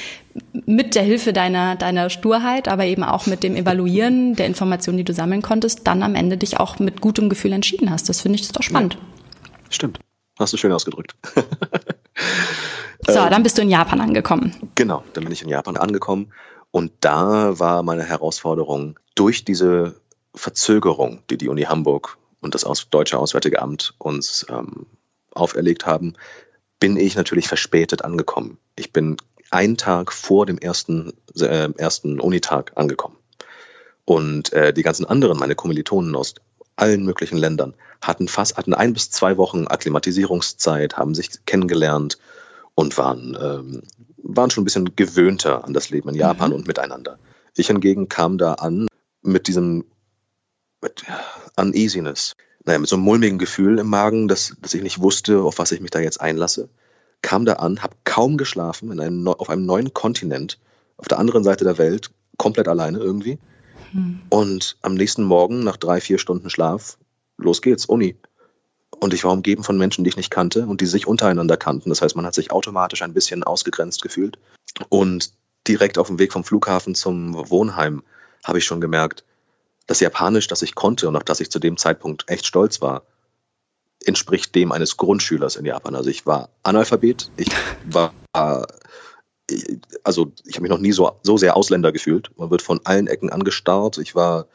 mit 0.53 0.95
der 0.95 1.03
Hilfe 1.03 1.35
deiner, 1.35 1.77
deiner 1.77 2.09
Sturheit, 2.09 2.69
aber 2.69 2.87
eben 2.87 3.05
auch 3.05 3.27
mit 3.27 3.43
dem 3.43 3.55
Evaluieren 3.55 4.35
der 4.35 4.47
Informationen, 4.47 4.97
die 4.97 5.05
du 5.05 5.13
sammeln 5.13 5.43
konntest, 5.43 5.87
dann 5.87 6.03
am 6.03 6.15
Ende 6.15 6.39
dich 6.39 6.59
auch 6.59 6.79
mit 6.79 7.03
gutem 7.03 7.29
Gefühl 7.29 7.53
entschieden 7.53 7.91
hast. 7.91 8.09
Das 8.09 8.23
finde 8.23 8.39
ich 8.39 8.51
doch 8.51 8.63
spannend. 8.63 8.95
Ja, 8.95 9.01
stimmt. 9.69 9.99
Hast 10.39 10.55
du 10.55 10.57
schön 10.57 10.73
ausgedrückt. 10.73 11.17
so, 13.07 13.15
dann 13.15 13.43
bist 13.43 13.59
du 13.59 13.63
in 13.63 13.69
Japan 13.69 14.01
angekommen. 14.01 14.55
Genau, 14.75 15.03
dann 15.13 15.25
bin 15.25 15.33
ich 15.33 15.43
in 15.43 15.49
Japan 15.49 15.77
angekommen 15.77 16.33
und 16.71 16.93
da 17.01 17.59
war 17.59 17.83
meine 17.83 18.05
Herausforderung, 18.05 18.99
durch 19.15 19.45
diese 19.45 19.95
Verzögerung, 20.35 21.23
die 21.31 21.39
die 21.39 21.49
Uni 21.49 21.63
Hamburg 21.63 22.19
und 22.41 22.55
das 22.55 22.65
Deutsche 22.91 23.19
Auswärtige 23.19 23.61
Amt 23.61 23.95
uns 23.99 24.47
ähm, 24.49 24.87
auferlegt 25.33 25.87
haben, 25.87 26.15
bin 26.79 26.97
ich 26.97 27.17
natürlich 27.17 27.49
verspätet 27.49 28.05
angekommen. 28.05 28.59
Ich 28.77 28.93
bin 28.93 29.17
einen 29.51 29.77
Tag 29.77 30.13
vor 30.13 30.47
dem 30.47 30.59
ersten, 30.59 31.13
äh, 31.41 31.71
ersten 31.77 32.21
Unitag 32.21 32.73
angekommen. 32.77 33.17
Und 34.05 34.53
äh, 34.53 34.73
die 34.73 34.83
ganzen 34.83 35.07
anderen, 35.07 35.39
meine 35.39 35.55
Kommilitonen 35.55 36.15
aus 36.15 36.35
allen 36.77 37.05
möglichen 37.05 37.39
Ländern, 37.39 37.75
hatten 38.01 38.29
fast, 38.29 38.57
hatten 38.57 38.75
ein 38.75 38.93
bis 38.93 39.11
zwei 39.11 39.37
Wochen 39.37 39.67
Akklimatisierungszeit, 39.67 40.97
haben 40.97 41.15
sich 41.15 41.45
kennengelernt 41.45 42.19
und 42.75 42.97
waren 42.97 43.37
ähm, 43.41 43.83
waren 44.29 44.51
schon 44.51 44.63
ein 44.63 44.65
bisschen 44.65 44.95
gewöhnter 44.95 45.65
an 45.65 45.73
das 45.73 45.91
Leben 45.91 46.11
in 46.11 46.15
Japan 46.15 46.51
mhm. 46.51 46.57
und 46.57 46.67
miteinander. 46.67 47.19
Ich 47.57 47.67
hingegen 47.67 48.09
kam 48.09 48.39
da 48.39 48.55
an 48.55 48.87
mit 49.23 49.49
diesem 49.49 49.85
mit 50.81 51.05
Uneasiness, 51.57 52.35
naja, 52.65 52.79
mit 52.79 52.89
so 52.89 52.97
einem 52.97 53.05
mulmigen 53.05 53.39
Gefühl 53.39 53.79
im 53.79 53.89
Magen, 53.89 54.29
dass, 54.29 54.55
dass 54.61 54.75
ich 54.75 54.83
nicht 54.83 55.01
wusste, 55.01 55.41
auf 55.41 55.59
was 55.59 55.73
ich 55.73 55.81
mich 55.81 55.91
da 55.91 55.99
jetzt 55.99 56.21
einlasse. 56.21 56.69
Kam 57.21 57.45
da 57.45 57.55
an, 57.55 57.83
habe 57.83 57.97
kaum 58.05 58.37
geschlafen 58.37 58.93
in 58.93 59.01
einem, 59.01 59.27
auf 59.27 59.51
einem 59.51 59.67
neuen 59.67 59.93
Kontinent, 59.93 60.61
auf 60.97 61.09
der 61.09 61.19
anderen 61.19 61.43
Seite 61.43 61.65
der 61.65 61.79
Welt, 61.79 62.11
komplett 62.37 62.69
alleine 62.69 62.99
irgendwie. 62.99 63.39
Mhm. 63.93 64.21
Und 64.29 64.77
am 64.83 64.95
nächsten 64.95 65.25
Morgen, 65.25 65.65
nach 65.65 65.79
drei, 65.79 66.01
vier 66.01 66.19
Stunden 66.19 66.51
Schlaf, 66.51 66.99
los 67.39 67.61
geht's, 67.63 67.87
Uni. 67.87 68.17
Und 69.01 69.15
ich 69.15 69.25
war 69.25 69.33
umgeben 69.33 69.65
von 69.65 69.79
Menschen, 69.79 70.05
die 70.05 70.11
ich 70.11 70.17
nicht 70.17 70.31
kannte 70.31 70.67
und 70.67 70.81
die 70.81 70.87
sich 70.87 71.07
untereinander 71.07 71.57
kannten. 71.57 71.89
Das 71.91 72.03
heißt, 72.03 72.17
man 72.17 72.27
hat 72.27 72.35
sich 72.35 72.51
automatisch 72.51 73.03
ein 73.03 73.15
bisschen 73.15 73.45
ausgegrenzt 73.45 74.03
gefühlt. 74.03 74.39
Und 74.89 75.33
direkt 75.67 75.99
auf 75.99 76.09
dem 76.09 76.19
Weg 76.19 76.33
vom 76.33 76.45
Flughafen 76.45 76.95
zum 76.95 77.35
Wohnheim 77.51 78.03
habe 78.45 78.59
ich 78.59 78.65
schon 78.65 78.81
gemerkt, 78.81 79.25
das 79.87 80.01
Japanisch, 80.01 80.49
das 80.49 80.63
ich 80.63 80.75
konnte 80.75 81.09
und 81.09 81.17
auf 81.17 81.25
das 81.25 81.41
ich 81.41 81.51
zu 81.51 81.59
dem 81.59 81.77
Zeitpunkt 81.77 82.25
echt 82.29 82.47
stolz 82.47 82.81
war, 82.81 83.03
entspricht 84.05 84.55
dem 84.55 84.73
eines 84.73 84.97
Grundschülers 84.97 85.57
in 85.57 85.65
Japan. 85.65 85.95
Also 85.95 86.11
ich 86.11 86.27
war 86.27 86.51
Analphabet, 86.63 87.31
ich 87.37 87.49
war, 87.91 88.13
also 90.05 90.33
ich 90.45 90.55
habe 90.55 90.63
mich 90.63 90.71
noch 90.71 90.79
nie 90.79 90.93
so, 90.93 91.13
so 91.23 91.37
sehr 91.37 91.57
Ausländer 91.57 91.93
gefühlt. 91.93 92.31
Man 92.37 92.51
wird 92.51 92.63
von 92.63 92.81
allen 92.85 93.07
Ecken 93.07 93.31
angestarrt. 93.31 93.99
Ich 93.99 94.15
war 94.15 94.47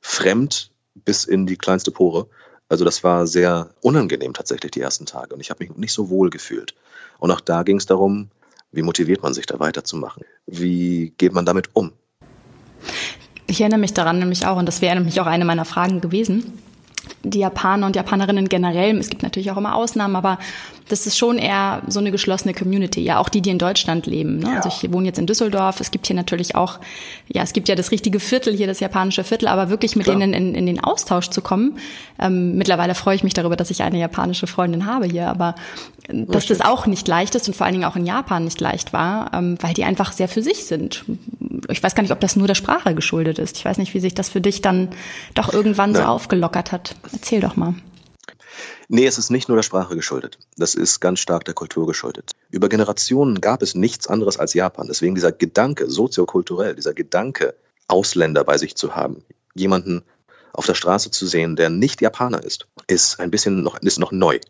fremd 0.00 0.70
bis 0.94 1.24
in 1.24 1.46
die 1.46 1.56
kleinste 1.56 1.90
Pore. 1.90 2.28
Also 2.68 2.84
das 2.84 3.02
war 3.02 3.26
sehr 3.26 3.70
unangenehm 3.80 4.34
tatsächlich 4.34 4.72
die 4.72 4.80
ersten 4.80 5.06
Tage 5.06 5.34
und 5.34 5.40
ich 5.40 5.50
habe 5.50 5.64
mich 5.64 5.76
nicht 5.76 5.92
so 5.92 6.10
wohl 6.10 6.30
gefühlt. 6.30 6.74
Und 7.18 7.30
auch 7.30 7.40
da 7.40 7.62
ging 7.62 7.78
es 7.78 7.86
darum, 7.86 8.28
wie 8.72 8.82
motiviert 8.82 9.22
man 9.22 9.32
sich 9.32 9.46
da 9.46 9.58
weiterzumachen? 9.58 10.24
Wie 10.46 11.14
geht 11.16 11.32
man 11.32 11.46
damit 11.46 11.70
um? 11.72 11.92
Ich 13.46 13.60
erinnere 13.60 13.80
mich 13.80 13.94
daran 13.94 14.18
nämlich 14.18 14.46
auch, 14.46 14.58
und 14.58 14.66
das 14.66 14.82
wäre 14.82 14.94
nämlich 14.94 15.20
auch 15.20 15.26
eine 15.26 15.46
meiner 15.46 15.64
Fragen 15.64 16.02
gewesen 16.02 16.58
die 17.22 17.40
Japaner 17.40 17.86
und 17.86 17.96
Japanerinnen 17.96 18.48
generell, 18.48 18.96
es 18.98 19.10
gibt 19.10 19.22
natürlich 19.22 19.50
auch 19.50 19.56
immer 19.56 19.74
Ausnahmen, 19.74 20.16
aber 20.16 20.38
das 20.88 21.06
ist 21.06 21.16
schon 21.16 21.38
eher 21.38 21.82
so 21.86 22.00
eine 22.00 22.10
geschlossene 22.10 22.54
Community, 22.54 23.00
ja, 23.00 23.18
auch 23.18 23.28
die, 23.28 23.40
die 23.40 23.50
in 23.50 23.58
Deutschland 23.58 24.06
leben. 24.06 24.38
Ne? 24.38 24.48
Ja. 24.48 24.56
Also 24.56 24.68
ich 24.68 24.92
wohne 24.92 25.06
jetzt 25.06 25.18
in 25.18 25.26
Düsseldorf, 25.26 25.80
es 25.80 25.90
gibt 25.90 26.06
hier 26.06 26.16
natürlich 26.16 26.54
auch, 26.54 26.78
ja, 27.28 27.42
es 27.42 27.52
gibt 27.52 27.68
ja 27.68 27.74
das 27.74 27.90
richtige 27.90 28.20
Viertel 28.20 28.56
hier, 28.56 28.66
das 28.66 28.80
japanische 28.80 29.24
Viertel, 29.24 29.48
aber 29.48 29.70
wirklich 29.70 29.96
mit 29.96 30.04
Klar. 30.04 30.18
denen 30.18 30.32
in, 30.32 30.54
in 30.54 30.66
den 30.66 30.82
Austausch 30.82 31.28
zu 31.28 31.42
kommen. 31.42 31.78
Ähm, 32.18 32.56
mittlerweile 32.56 32.94
freue 32.94 33.14
ich 33.14 33.22
mich 33.22 33.34
darüber, 33.34 33.56
dass 33.56 33.70
ich 33.70 33.82
eine 33.82 33.98
japanische 33.98 34.46
Freundin 34.46 34.86
habe 34.86 35.06
hier, 35.06 35.28
aber 35.28 35.54
dass 36.08 36.46
das 36.46 36.60
auch 36.62 36.86
nicht 36.86 37.06
leicht 37.06 37.34
ist 37.34 37.48
und 37.48 37.54
vor 37.54 37.66
allen 37.66 37.74
Dingen 37.74 37.84
auch 37.84 37.96
in 37.96 38.06
Japan 38.06 38.44
nicht 38.44 38.60
leicht 38.60 38.92
war, 38.92 39.30
ähm, 39.34 39.58
weil 39.60 39.74
die 39.74 39.84
einfach 39.84 40.12
sehr 40.12 40.28
für 40.28 40.42
sich 40.42 40.64
sind. 40.64 41.04
Ich 41.68 41.82
weiß 41.82 41.94
gar 41.94 42.02
nicht, 42.02 42.12
ob 42.12 42.20
das 42.20 42.34
nur 42.34 42.46
der 42.46 42.54
Sprache 42.54 42.94
geschuldet 42.94 43.38
ist. 43.38 43.58
Ich 43.58 43.64
weiß 43.64 43.78
nicht, 43.78 43.92
wie 43.92 44.00
sich 44.00 44.14
das 44.14 44.30
für 44.30 44.40
dich 44.40 44.62
dann 44.62 44.88
doch 45.34 45.52
irgendwann 45.52 45.92
Nein. 45.92 46.02
so 46.02 46.08
aufgelockert 46.08 46.72
hat. 46.72 46.94
Erzähl 47.12 47.40
doch 47.40 47.56
mal. 47.56 47.74
Nee, 48.90 49.06
es 49.06 49.18
ist 49.18 49.30
nicht 49.30 49.48
nur 49.48 49.56
der 49.56 49.62
Sprache 49.62 49.94
geschuldet. 49.94 50.38
Das 50.56 50.74
ist 50.74 51.00
ganz 51.00 51.20
stark 51.20 51.44
der 51.44 51.52
Kultur 51.52 51.86
geschuldet. 51.86 52.30
Über 52.50 52.70
Generationen 52.70 53.42
gab 53.42 53.60
es 53.60 53.74
nichts 53.74 54.06
anderes 54.06 54.38
als 54.38 54.54
Japan. 54.54 54.86
Deswegen 54.88 55.14
dieser 55.14 55.30
Gedanke, 55.30 55.90
soziokulturell, 55.90 56.74
dieser 56.74 56.94
Gedanke, 56.94 57.54
Ausländer 57.86 58.44
bei 58.44 58.56
sich 58.56 58.76
zu 58.76 58.96
haben, 58.96 59.24
jemanden 59.54 60.04
auf 60.54 60.64
der 60.64 60.74
Straße 60.74 61.10
zu 61.10 61.26
sehen, 61.26 61.54
der 61.54 61.68
nicht 61.68 62.00
Japaner 62.00 62.42
ist, 62.42 62.66
ist 62.86 63.20
ein 63.20 63.30
bisschen 63.30 63.62
noch, 63.62 63.78
ist 63.78 63.98
noch 63.98 64.12
neu. 64.12 64.40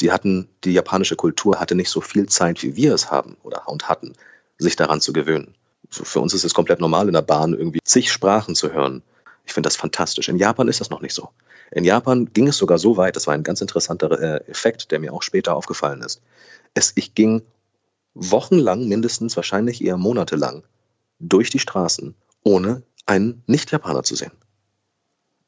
Die 0.00 0.10
hatten, 0.10 0.48
die 0.64 0.72
japanische 0.72 1.16
Kultur 1.16 1.60
hatte 1.60 1.74
nicht 1.74 1.90
so 1.90 2.00
viel 2.00 2.26
Zeit, 2.26 2.62
wie 2.62 2.76
wir 2.76 2.94
es 2.94 3.10
haben 3.10 3.36
oder 3.42 3.68
und 3.68 3.88
hatten, 3.88 4.14
sich 4.58 4.76
daran 4.76 5.00
zu 5.02 5.12
gewöhnen. 5.12 5.54
Für 5.90 6.20
uns 6.20 6.32
ist 6.34 6.44
es 6.44 6.54
komplett 6.54 6.80
normal, 6.80 7.06
in 7.06 7.12
der 7.12 7.22
Bahn 7.22 7.52
irgendwie 7.52 7.80
zig 7.84 8.10
Sprachen 8.10 8.54
zu 8.54 8.72
hören. 8.72 9.02
Ich 9.44 9.52
finde 9.52 9.66
das 9.66 9.76
fantastisch. 9.76 10.28
In 10.28 10.36
Japan 10.36 10.68
ist 10.68 10.80
das 10.80 10.90
noch 10.90 11.00
nicht 11.00 11.14
so. 11.14 11.30
In 11.70 11.84
Japan 11.84 12.32
ging 12.32 12.48
es 12.48 12.56
sogar 12.56 12.78
so 12.78 12.96
weit, 12.96 13.16
das 13.16 13.26
war 13.26 13.34
ein 13.34 13.42
ganz 13.42 13.60
interessanter 13.60 14.10
äh, 14.20 14.50
Effekt, 14.50 14.90
der 14.90 15.00
mir 15.00 15.12
auch 15.12 15.22
später 15.22 15.54
aufgefallen 15.54 16.02
ist. 16.02 16.22
Es, 16.72 16.92
ich 16.94 17.14
ging 17.14 17.42
wochenlang, 18.14 18.88
mindestens 18.88 19.36
wahrscheinlich 19.36 19.84
eher 19.84 19.96
monatelang, 19.96 20.62
durch 21.18 21.50
die 21.50 21.58
Straßen, 21.58 22.14
ohne 22.42 22.82
einen 23.06 23.42
Nicht-Japaner 23.46 24.02
zu 24.02 24.14
sehen. 24.14 24.32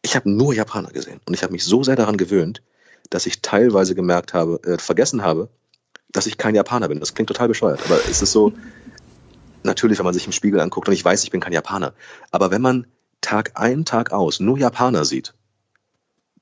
Ich 0.03 0.15
habe 0.17 0.31
nur 0.31 0.55
Japaner 0.55 0.91
gesehen 0.91 1.21
und 1.27 1.35
ich 1.35 1.43
habe 1.43 1.53
mich 1.53 1.65
so 1.65 1.83
sehr 1.83 1.97
daran 1.97 2.17
gewöhnt, 2.17 2.63
dass 3.11 3.27
ich 3.27 3.41
teilweise 3.41 3.95
gemerkt 3.95 4.35
habe, 4.35 4.61
äh, 4.65 4.79
vergessen 4.79 5.23
habe, 5.23 5.49
dass 6.11 6.27
ich 6.27 6.39
kein 6.39 6.55
Japaner 6.55 6.89
bin. 6.89 7.01
Das 7.01 7.15
klingt 7.15 7.29
total 7.29 7.49
bescheuert, 7.49 7.81
aber 7.85 8.01
es 8.09 8.23
ist 8.23 8.33
so, 8.33 8.53
natürlich, 9.63 9.99
wenn 9.99 10.05
man 10.05 10.15
sich 10.15 10.27
im 10.27 10.33
Spiegel 10.33 10.61
anguckt 10.61 10.89
und 10.89 10.95
ich 10.95 11.05
weiß, 11.05 11.25
ich 11.25 11.31
bin 11.31 11.41
kein 11.41 11.53
Japaner, 11.53 11.95
aber 12.31 12.51
wenn 12.51 12.63
man 12.63 12.87
Tag 13.27 13.53
ein, 13.55 13.85
Tag 13.85 14.13
aus 14.13 14.39
nur 14.39 14.57
Japaner 14.57 15.05
sieht, 15.05 15.35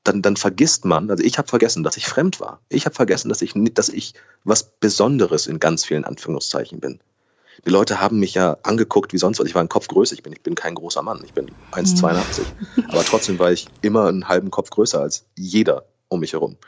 dann, 0.02 0.20
dann 0.20 0.36
vergisst 0.36 0.84
man, 0.84 1.10
also 1.10 1.24
ich 1.24 1.38
habe 1.38 1.48
vergessen, 1.48 1.82
dass 1.82 1.96
ich 1.96 2.06
fremd 2.06 2.40
war. 2.40 2.60
Ich 2.68 2.84
habe 2.84 2.94
vergessen, 2.94 3.30
dass 3.30 3.40
ich, 3.40 3.54
dass 3.72 3.88
ich 3.88 4.12
was 4.44 4.64
Besonderes 4.64 5.46
in 5.46 5.60
ganz 5.60 5.86
vielen 5.86 6.04
Anführungszeichen 6.04 6.80
bin. 6.80 7.00
Die 7.64 7.70
Leute 7.70 8.00
haben 8.00 8.18
mich 8.18 8.34
ja 8.34 8.58
angeguckt 8.64 9.14
wie 9.14 9.18
sonst 9.18 9.38
was. 9.38 9.46
Ich 9.46 9.54
war 9.54 9.62
ein 9.62 9.70
Kopf 9.70 9.88
größer. 9.88 10.12
Ich 10.12 10.22
bin, 10.22 10.34
ich 10.34 10.42
bin 10.42 10.54
kein 10.54 10.74
großer 10.74 11.00
Mann. 11.00 11.22
Ich 11.24 11.32
bin 11.32 11.50
1,82. 11.72 12.42
Mhm. 12.76 12.90
Aber 12.90 13.02
trotzdem 13.02 13.38
war 13.38 13.50
ich 13.50 13.66
immer 13.80 14.08
einen 14.08 14.28
halben 14.28 14.50
Kopf 14.50 14.68
größer 14.68 15.00
als 15.00 15.24
jeder 15.36 15.86
um 16.08 16.20
mich 16.20 16.34
herum. 16.34 16.58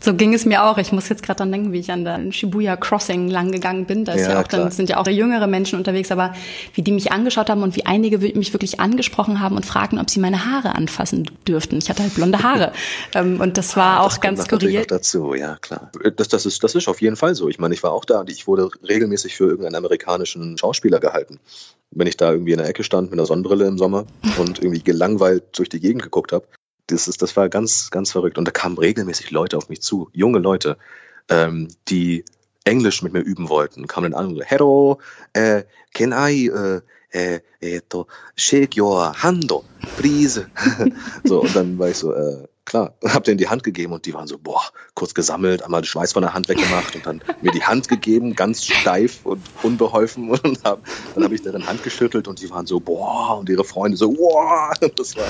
So 0.00 0.14
ging 0.14 0.32
es 0.32 0.44
mir 0.44 0.64
auch. 0.64 0.78
Ich 0.78 0.92
muss 0.92 1.08
jetzt 1.08 1.22
gerade 1.22 1.38
dran 1.38 1.50
denken, 1.50 1.72
wie 1.72 1.80
ich 1.80 1.90
an 1.90 2.04
der 2.04 2.30
Shibuya 2.30 2.76
Crossing 2.76 3.28
lang 3.28 3.50
gegangen 3.50 3.86
bin. 3.86 4.04
Da 4.04 4.14
ja, 4.14 4.30
ja 4.30 4.40
auch 4.40 4.46
dann 4.46 4.70
sind 4.70 4.88
ja 4.88 4.98
auch 4.98 5.08
jüngere 5.08 5.46
Menschen 5.46 5.76
unterwegs, 5.78 6.12
aber 6.12 6.34
wie 6.74 6.82
die 6.82 6.92
mich 6.92 7.10
angeschaut 7.10 7.50
haben 7.50 7.62
und 7.62 7.74
wie 7.74 7.84
einige 7.84 8.18
mich 8.18 8.52
wirklich 8.52 8.78
angesprochen 8.78 9.40
haben 9.40 9.56
und 9.56 9.66
fragten, 9.66 9.98
ob 9.98 10.08
sie 10.08 10.20
meine 10.20 10.44
Haare 10.44 10.74
anfassen 10.76 11.28
dürften. 11.46 11.78
Ich 11.78 11.90
hatte 11.90 12.04
halt 12.04 12.14
blonde 12.14 12.42
Haare 12.42 12.72
ähm, 13.14 13.40
und 13.40 13.58
das 13.58 13.76
war 13.76 14.00
ah, 14.00 14.04
das 14.04 14.14
auch 14.14 14.20
ganz 14.20 14.44
skurril. 14.44 14.84
dazu, 14.86 15.34
ja 15.34 15.56
klar. 15.56 15.90
Das, 16.16 16.28
das 16.28 16.46
ist 16.46 16.62
das 16.62 16.74
ist 16.74 16.88
auf 16.88 17.02
jeden 17.02 17.16
Fall 17.16 17.34
so. 17.34 17.48
Ich 17.48 17.58
meine, 17.58 17.74
ich 17.74 17.82
war 17.82 17.92
auch 17.92 18.04
da. 18.04 18.24
Ich 18.28 18.46
wurde 18.46 18.70
regelmäßig 18.86 19.36
für 19.36 19.44
irgendeinen 19.44 19.74
amerikanischen 19.74 20.56
Schauspieler 20.58 21.00
gehalten. 21.00 21.40
Wenn 21.90 22.06
ich 22.06 22.16
da 22.16 22.30
irgendwie 22.30 22.52
in 22.52 22.58
der 22.58 22.68
Ecke 22.68 22.84
stand 22.84 23.10
mit 23.10 23.18
einer 23.18 23.26
Sonnenbrille 23.26 23.66
im 23.66 23.78
Sommer 23.78 24.04
und 24.38 24.58
irgendwie 24.62 24.82
gelangweilt 24.82 25.58
durch 25.58 25.68
die 25.68 25.80
Gegend 25.80 26.02
geguckt 26.02 26.32
habe, 26.32 26.46
das, 26.88 27.08
ist, 27.08 27.22
das 27.22 27.36
war 27.36 27.48
ganz, 27.48 27.90
ganz 27.90 28.12
verrückt. 28.12 28.38
Und 28.38 28.46
da 28.46 28.50
kamen 28.50 28.76
regelmäßig 28.76 29.30
Leute 29.30 29.56
auf 29.56 29.68
mich 29.68 29.80
zu, 29.80 30.10
junge 30.12 30.40
Leute, 30.40 30.76
ähm, 31.28 31.68
die 31.88 32.24
Englisch 32.64 33.02
mit 33.02 33.12
mir 33.12 33.20
üben 33.20 33.48
wollten, 33.48 33.86
kamen 33.86 34.12
dann 34.12 34.20
an 34.20 34.28
und 34.28 34.36
so, 34.36 34.42
Hello, 34.44 34.98
äh, 35.32 35.62
can 35.94 36.12
I, 36.12 36.48
äh, 36.48 36.80
äh, 37.10 37.40
äh, 37.60 37.80
shake 38.36 38.76
your 38.76 39.14
hand, 39.22 39.52
please? 39.96 40.46
so, 41.24 41.42
und 41.42 41.54
dann 41.56 41.78
war 41.78 41.88
ich 41.88 41.96
so, 41.96 42.12
äh, 42.12 42.46
klar, 42.64 42.94
hab 43.04 43.24
denen 43.24 43.38
die 43.38 43.48
Hand 43.48 43.64
gegeben 43.64 43.92
und 43.92 44.04
die 44.06 44.14
waren 44.14 44.26
so, 44.26 44.38
boah, 44.38 44.62
kurz 44.94 45.14
gesammelt, 45.14 45.62
einmal 45.62 45.80
den 45.80 45.86
Schweiß 45.86 46.12
von 46.12 46.22
der 46.22 46.34
Hand 46.34 46.48
weggemacht 46.48 46.94
und 46.94 47.06
dann 47.06 47.22
mir 47.40 47.50
die 47.50 47.64
Hand 47.64 47.88
gegeben, 47.88 48.34
ganz 48.34 48.64
steif 48.64 49.24
und 49.24 49.42
unbeholfen 49.62 50.30
und 50.42 50.64
hab, 50.64 50.80
dann 51.14 51.24
habe 51.24 51.34
ich 51.34 51.42
deren 51.42 51.66
Hand 51.66 51.82
geschüttelt 51.82 52.28
und 52.28 52.40
die 52.40 52.50
waren 52.50 52.66
so, 52.66 52.80
boah, 52.80 53.38
und 53.38 53.48
ihre 53.48 53.64
Freunde 53.64 53.96
so, 53.96 54.12
boah, 54.12 54.72
das 54.96 55.16
war, 55.16 55.28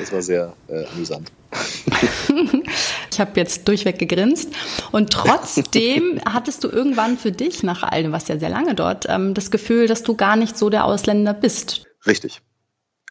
das 0.00 0.12
war 0.12 0.22
sehr 0.22 0.54
äh, 0.68 0.84
amüsant. 0.86 1.30
ich 3.10 3.20
habe 3.20 3.32
jetzt 3.34 3.68
durchweg 3.68 3.98
gegrinst. 3.98 4.48
Und 4.92 5.12
trotzdem 5.12 6.20
hattest 6.28 6.64
du 6.64 6.68
irgendwann 6.68 7.18
für 7.18 7.32
dich, 7.32 7.62
nach 7.62 7.82
all 7.82 8.02
dem, 8.02 8.12
was 8.12 8.28
ja 8.28 8.38
sehr 8.38 8.48
lange 8.48 8.74
dort, 8.74 9.06
ähm, 9.08 9.34
das 9.34 9.50
Gefühl, 9.50 9.86
dass 9.86 10.02
du 10.02 10.16
gar 10.16 10.36
nicht 10.36 10.56
so 10.56 10.70
der 10.70 10.84
Ausländer 10.84 11.34
bist. 11.34 11.86
Richtig. 12.06 12.40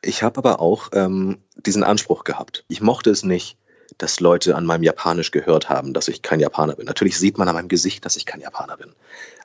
Ich 0.01 0.23
habe 0.23 0.37
aber 0.37 0.61
auch 0.61 0.89
ähm, 0.93 1.39
diesen 1.55 1.83
Anspruch 1.83 2.23
gehabt. 2.23 2.65
Ich 2.69 2.81
mochte 2.81 3.11
es 3.11 3.23
nicht, 3.23 3.57
dass 3.97 4.19
Leute 4.19 4.55
an 4.55 4.65
meinem 4.65 4.83
Japanisch 4.83 5.31
gehört 5.31 5.69
haben, 5.69 5.93
dass 5.93 6.07
ich 6.07 6.21
kein 6.21 6.39
Japaner 6.39 6.75
bin. 6.75 6.85
Natürlich 6.85 7.19
sieht 7.19 7.37
man 7.37 7.47
an 7.49 7.55
meinem 7.55 7.67
Gesicht, 7.67 8.05
dass 8.05 8.15
ich 8.15 8.25
kein 8.25 8.39
Japaner 8.39 8.77
bin. 8.77 8.93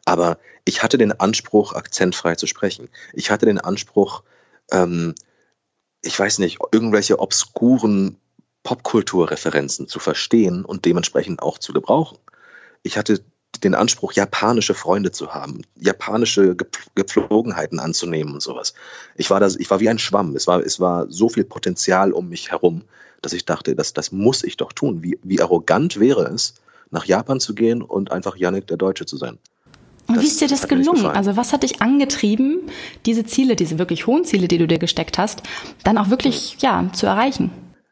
Aber 0.05 0.39
ich 0.65 0.83
hatte 0.83 0.97
den 0.97 1.19
Anspruch, 1.19 1.75
akzentfrei 1.75 2.37
zu 2.37 2.47
sprechen. 2.47 2.89
Ich 3.13 3.31
hatte 3.31 3.47
den 3.47 3.59
Anspruch, 3.59 4.23
ähm, 4.71 5.15
ich 6.05 6.19
weiß 6.19 6.39
nicht, 6.39 6.59
irgendwelche 6.73 7.19
obskuren 7.19 8.17
Popkulturreferenzen 8.63 9.89
zu 9.89 9.99
verstehen 9.99 10.65
und 10.65 10.85
dementsprechend 10.85 11.43
auch 11.43 11.59
zu 11.59 11.73
gebrauchen. 11.73 12.19
Ich 12.83 12.97
hatte 12.97 13.23
den 13.63 13.75
Anspruch, 13.75 14.13
japanische 14.13 14.75
Freunde 14.75 15.13
zu 15.13 15.33
haben, 15.33 15.63
japanische 15.77 16.57
Gepflogenheiten 16.95 17.79
anzunehmen 17.79 18.35
und 18.35 18.43
sowas. 18.43 18.75
Ich 19.17 19.31
war, 19.31 19.41
das, 19.41 19.57
ich 19.57 19.71
war 19.71 19.81
wie 19.81 19.89
ein 19.89 19.99
Schwamm. 19.99 20.35
Es 20.35 20.47
war, 20.47 20.61
es 20.61 20.81
war 20.81 21.07
so 21.09 21.29
viel 21.29 21.45
Potenzial 21.45 22.13
um 22.13 22.29
mich 22.29 22.51
herum, 22.51 22.83
dass 23.23 23.33
ich 23.33 23.45
dachte, 23.45 23.75
das, 23.75 23.93
das 23.93 24.13
muss 24.13 24.43
ich 24.43 24.57
doch 24.57 24.73
tun. 24.73 25.03
Wie, 25.03 25.19
wie 25.23 25.41
arrogant 25.41 26.01
wäre 26.01 26.25
es, 26.25 26.55
nach 26.91 27.05
Japan 27.05 27.41
zu 27.41 27.55
gehen 27.55 27.83
und 27.83 28.13
einfach 28.13 28.37
Yannick 28.37 28.67
der 28.67 28.77
Deutsche 28.77 29.07
zu 29.07 29.17
sein. 29.17 29.39
Und 30.07 30.21
wie 30.21 30.27
ist 30.27 30.41
dir 30.41 30.49
das 30.49 30.69
gelungen? 30.69 31.07
Also 31.07 31.37
was 31.37 31.53
hat 31.53 31.63
dich 31.63 31.81
angetrieben, 31.81 32.61
diese 33.07 33.25
Ziele, 33.25 33.57
diese 33.57 33.79
wirklich 33.79 34.07
hohen 34.07 34.25
Ziele, 34.25 34.49
die 34.49 34.59
du 34.59 34.67
dir 34.67 34.79
gesteckt 34.79 35.19
hast, 35.19 35.43
dann 35.83 35.99
auch 35.99 36.11
wirklich 36.11 36.57
ja 36.61 36.91
zu 36.93 37.07
erreichen? 37.07 37.51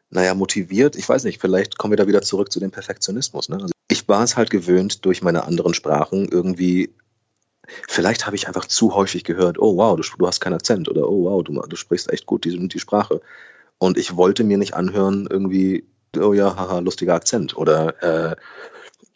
Naja, 0.09 0.35
motiviert, 0.35 0.95
ich 0.95 1.09
weiß 1.09 1.23
nicht, 1.23 1.41
vielleicht 1.41 1.79
kommen 1.79 1.91
wir 1.91 1.97
da 1.97 2.07
wieder 2.07 2.21
zurück 2.21 2.51
zu 2.51 2.59
dem 2.59 2.69
Perfektionismus. 2.69 3.49
Ne? 3.49 3.55
Also 3.55 3.73
ich 3.89 4.07
war 4.07 4.23
es 4.23 4.37
halt 4.37 4.51
gewöhnt, 4.51 5.05
durch 5.05 5.23
meine 5.23 5.45
anderen 5.45 5.73
Sprachen 5.73 6.27
irgendwie, 6.29 6.93
vielleicht 7.87 8.27
habe 8.27 8.35
ich 8.35 8.47
einfach 8.47 8.65
zu 8.65 8.93
häufig 8.93 9.23
gehört, 9.23 9.57
oh 9.57 9.75
wow, 9.75 9.95
du, 9.95 10.03
du 10.17 10.27
hast 10.27 10.39
keinen 10.39 10.53
Akzent 10.53 10.87
oder 10.87 11.09
oh 11.09 11.23
wow, 11.23 11.43
du, 11.43 11.59
du 11.59 11.75
sprichst 11.75 12.11
echt 12.11 12.27
gut 12.27 12.45
die, 12.45 12.67
die 12.67 12.79
Sprache. 12.79 13.21
Und 13.79 13.97
ich 13.97 14.15
wollte 14.15 14.43
mir 14.43 14.59
nicht 14.59 14.75
anhören, 14.75 15.27
irgendwie, 15.27 15.87
oh 16.15 16.33
ja, 16.33 16.55
haha, 16.55 16.79
lustiger 16.79 17.15
Akzent 17.15 17.57
oder 17.57 18.03
äh, 18.03 18.35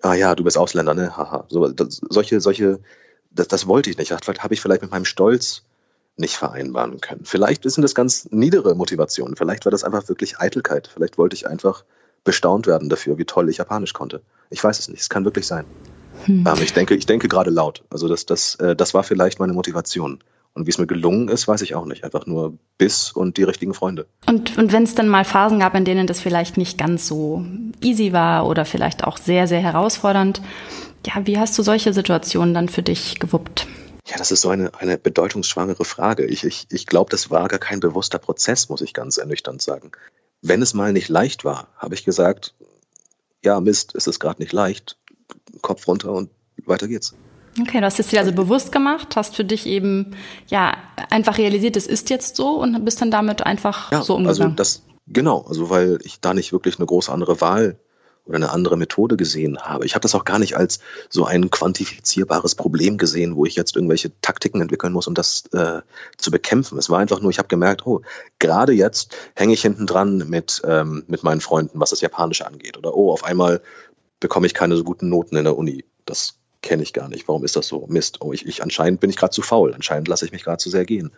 ah 0.01 0.13
ja, 0.13 0.35
du 0.35 0.43
bist 0.43 0.57
Ausländer, 0.57 0.93
ne? 0.93 1.15
Haha. 1.15 1.45
So, 1.49 1.67
das, 1.67 2.01
solche, 2.09 2.41
solche, 2.41 2.79
das, 3.31 3.47
das 3.47 3.67
wollte 3.67 3.89
ich 3.89 3.97
nicht. 3.97 4.11
Habe 4.11 4.53
ich 4.53 4.61
vielleicht 4.61 4.81
mit 4.81 4.91
meinem 4.91 5.05
Stolz 5.05 5.63
nicht 6.17 6.35
vereinbaren 6.35 6.99
können. 6.99 7.21
Vielleicht 7.23 7.63
sind 7.63 7.83
das 7.83 7.95
ganz 7.95 8.27
niedere 8.31 8.75
Motivationen. 8.75 9.35
Vielleicht 9.35 9.65
war 9.65 9.71
das 9.71 9.83
einfach 9.83 10.09
wirklich 10.09 10.39
Eitelkeit. 10.39 10.89
Vielleicht 10.91 11.17
wollte 11.17 11.35
ich 11.35 11.47
einfach 11.47 11.83
bestaunt 12.23 12.67
werden 12.67 12.89
dafür, 12.89 13.17
wie 13.17 13.25
toll 13.25 13.49
ich 13.49 13.57
Japanisch 13.57 13.93
konnte. 13.93 14.21
Ich 14.49 14.63
weiß 14.63 14.79
es 14.79 14.89
nicht, 14.89 15.01
es 15.01 15.09
kann 15.09 15.25
wirklich 15.25 15.47
sein. 15.47 15.65
Hm. 16.25 16.45
Ähm, 16.47 16.61
ich 16.61 16.73
denke, 16.73 16.95
ich 16.95 17.05
denke 17.05 17.27
gerade 17.27 17.51
laut. 17.51 17.83
Also 17.89 18.07
das, 18.07 18.25
das, 18.25 18.55
äh, 18.55 18.75
das 18.75 18.93
war 18.93 19.03
vielleicht 19.03 19.39
meine 19.39 19.53
Motivation. 19.53 20.19
Und 20.57 20.65
wie 20.65 20.71
es 20.71 20.79
mir 20.79 20.87
gelungen 20.87 21.27
ist, 21.27 21.47
weiß 21.47 21.61
ich 21.61 21.75
auch 21.75 21.85
nicht. 21.85 22.03
Einfach 22.03 22.25
nur 22.25 22.57
Biss 22.79 23.11
und 23.11 23.37
die 23.37 23.43
richtigen 23.43 23.75
Freunde. 23.75 24.07
Und, 24.25 24.57
und 24.57 24.73
wenn 24.73 24.81
es 24.81 24.95
dann 24.95 25.07
mal 25.07 25.23
Phasen 25.23 25.59
gab, 25.59 25.75
in 25.75 25.85
denen 25.85 26.07
das 26.07 26.19
vielleicht 26.19 26.57
nicht 26.57 26.79
ganz 26.79 27.07
so 27.07 27.45
easy 27.79 28.11
war 28.11 28.47
oder 28.47 28.65
vielleicht 28.65 29.03
auch 29.03 29.19
sehr, 29.19 29.47
sehr 29.47 29.59
herausfordernd, 29.59 30.41
ja, 31.05 31.27
wie 31.27 31.37
hast 31.37 31.55
du 31.59 31.61
solche 31.61 31.93
Situationen 31.93 32.55
dann 32.55 32.69
für 32.69 32.81
dich 32.81 33.19
gewuppt? 33.19 33.67
Ja, 34.07 34.17
das 34.17 34.31
ist 34.31 34.41
so 34.41 34.49
eine, 34.49 34.71
eine 34.79 34.97
bedeutungsschwangere 34.97 35.85
Frage. 35.85 36.25
Ich, 36.25 36.43
ich, 36.43 36.65
ich 36.71 36.87
glaube, 36.87 37.11
das 37.11 37.29
war 37.29 37.47
gar 37.49 37.59
kein 37.59 37.79
bewusster 37.79 38.17
Prozess, 38.17 38.67
muss 38.67 38.81
ich 38.81 38.95
ganz 38.95 39.17
ernüchternd 39.17 39.61
sagen. 39.61 39.91
Wenn 40.41 40.63
es 40.63 40.73
mal 40.73 40.91
nicht 40.91 41.07
leicht 41.07 41.45
war, 41.45 41.67
habe 41.77 41.93
ich 41.93 42.03
gesagt, 42.03 42.55
ja, 43.43 43.59
Mist, 43.61 43.93
es 43.93 44.07
ist 44.07 44.19
gerade 44.19 44.41
nicht 44.41 44.53
leicht, 44.53 44.97
Kopf 45.61 45.87
runter 45.87 46.13
und 46.13 46.31
weiter 46.65 46.87
geht's. 46.87 47.13
Okay, 47.59 47.79
du 47.79 47.85
hast 47.85 47.99
es 47.99 48.07
dir 48.07 48.19
also 48.19 48.31
bewusst 48.31 48.71
gemacht, 48.71 49.15
hast 49.15 49.35
für 49.35 49.45
dich 49.45 49.65
eben 49.65 50.15
ja 50.47 50.77
einfach 51.09 51.37
realisiert, 51.37 51.75
es 51.75 51.87
ist 51.87 52.09
jetzt 52.09 52.35
so 52.35 52.49
und 52.49 52.85
bist 52.85 53.01
dann 53.01 53.11
damit 53.11 53.45
einfach 53.45 53.91
ja, 53.91 54.01
so 54.01 54.15
umgegangen. 54.15 54.41
Also 54.41 54.55
das 54.55 54.83
genau, 55.07 55.41
also 55.47 55.69
weil 55.69 55.99
ich 56.03 56.19
da 56.19 56.33
nicht 56.33 56.51
wirklich 56.51 56.77
eine 56.77 56.85
große 56.85 57.11
andere 57.11 57.41
Wahl 57.41 57.79
oder 58.27 58.35
eine 58.35 58.51
andere 58.51 58.77
Methode 58.77 59.15
gesehen 59.17 59.57
habe. 59.59 59.85
Ich 59.85 59.95
habe 59.95 60.01
das 60.01 60.13
auch 60.13 60.25
gar 60.25 60.37
nicht 60.37 60.57
als 60.57 60.79
so 61.09 61.25
ein 61.25 61.49
quantifizierbares 61.49 62.55
Problem 62.55 62.97
gesehen, 62.97 63.35
wo 63.35 63.45
ich 63.45 63.55
jetzt 63.55 63.75
irgendwelche 63.75 64.11
Taktiken 64.21 64.61
entwickeln 64.61 64.93
muss, 64.93 65.07
um 65.07 65.13
das 65.13 65.45
äh, 65.53 65.81
zu 66.17 66.29
bekämpfen. 66.29 66.77
Es 66.77 66.89
war 66.89 66.99
einfach 66.99 67.21
nur, 67.21 67.31
ich 67.31 67.39
habe 67.39 67.47
gemerkt, 67.47 67.87
oh, 67.87 68.01
gerade 68.39 68.73
jetzt 68.73 69.15
hänge 69.33 69.53
ich 69.53 69.61
hinten 69.61 69.87
dran 69.87 70.17
mit, 70.27 70.61
ähm, 70.65 71.03
mit 71.07 71.23
meinen 71.23 71.41
Freunden, 71.41 71.79
was 71.79 71.91
das 71.91 72.01
Japanische 72.01 72.45
angeht. 72.45 72.77
Oder 72.77 72.95
oh, 72.95 73.11
auf 73.11 73.23
einmal 73.23 73.61
bekomme 74.19 74.47
ich 74.47 74.53
keine 74.53 74.75
so 74.75 74.83
guten 74.83 75.09
Noten 75.09 75.37
in 75.37 75.45
der 75.45 75.57
Uni. 75.57 75.85
Das 76.05 76.35
kenne 76.61 76.83
ich 76.83 76.93
gar 76.93 77.09
nicht. 77.09 77.27
Warum 77.27 77.43
ist 77.43 77.55
das 77.55 77.67
so? 77.67 77.85
Mist. 77.87 78.21
Oh, 78.21 78.33
ich, 78.33 78.45
ich 78.45 78.63
anscheinend 78.63 78.99
bin 78.99 79.09
ich 79.09 79.17
gerade 79.17 79.31
zu 79.31 79.41
faul. 79.41 79.73
Anscheinend 79.73 80.07
lasse 80.07 80.25
ich 80.25 80.31
mich 80.31 80.43
gerade 80.43 80.57
zu 80.57 80.69
sehr 80.69 80.85
gehen. 80.85 81.11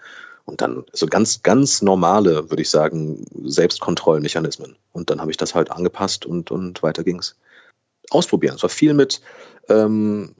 Und 0.46 0.62
dann 0.62 0.84
so 0.94 1.06
ganz, 1.06 1.44
ganz 1.44 1.82
normale, 1.82 2.50
würde 2.50 2.62
ich 2.62 2.70
sagen, 2.70 3.26
Selbstkontrollmechanismen. 3.44 4.76
Und 4.92 5.10
dann 5.10 5.22
habe 5.22 5.32
ich 5.32 5.38
das 5.38 5.54
halt 5.54 5.72
angepasst 5.72 6.26
und, 6.26 6.52
und 6.52 6.82
weiter 6.82 7.04
ging's. 7.04 7.36
Ausprobieren. 8.10 8.56
Es 8.56 8.64
war 8.64 8.70
viel 8.70 8.94
mit, 8.94 9.22
ähm, 9.70 10.36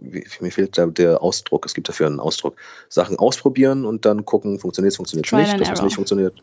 wie, 0.00 0.24
mir 0.40 0.50
fehlt 0.50 0.76
der, 0.76 0.88
der 0.88 1.22
Ausdruck, 1.22 1.66
es 1.66 1.74
gibt 1.74 1.88
dafür 1.88 2.06
einen 2.06 2.20
Ausdruck. 2.20 2.56
Sachen 2.88 3.18
ausprobieren 3.18 3.84
und 3.84 4.04
dann 4.04 4.24
gucken, 4.24 4.58
funktioniert 4.58 4.92
es, 4.92 4.96
funktioniert 4.96 5.26
es 5.26 5.32
nicht, 5.32 5.60
das, 5.60 5.70
was 5.70 5.82
nicht 5.82 5.94
funktioniert. 5.94 6.34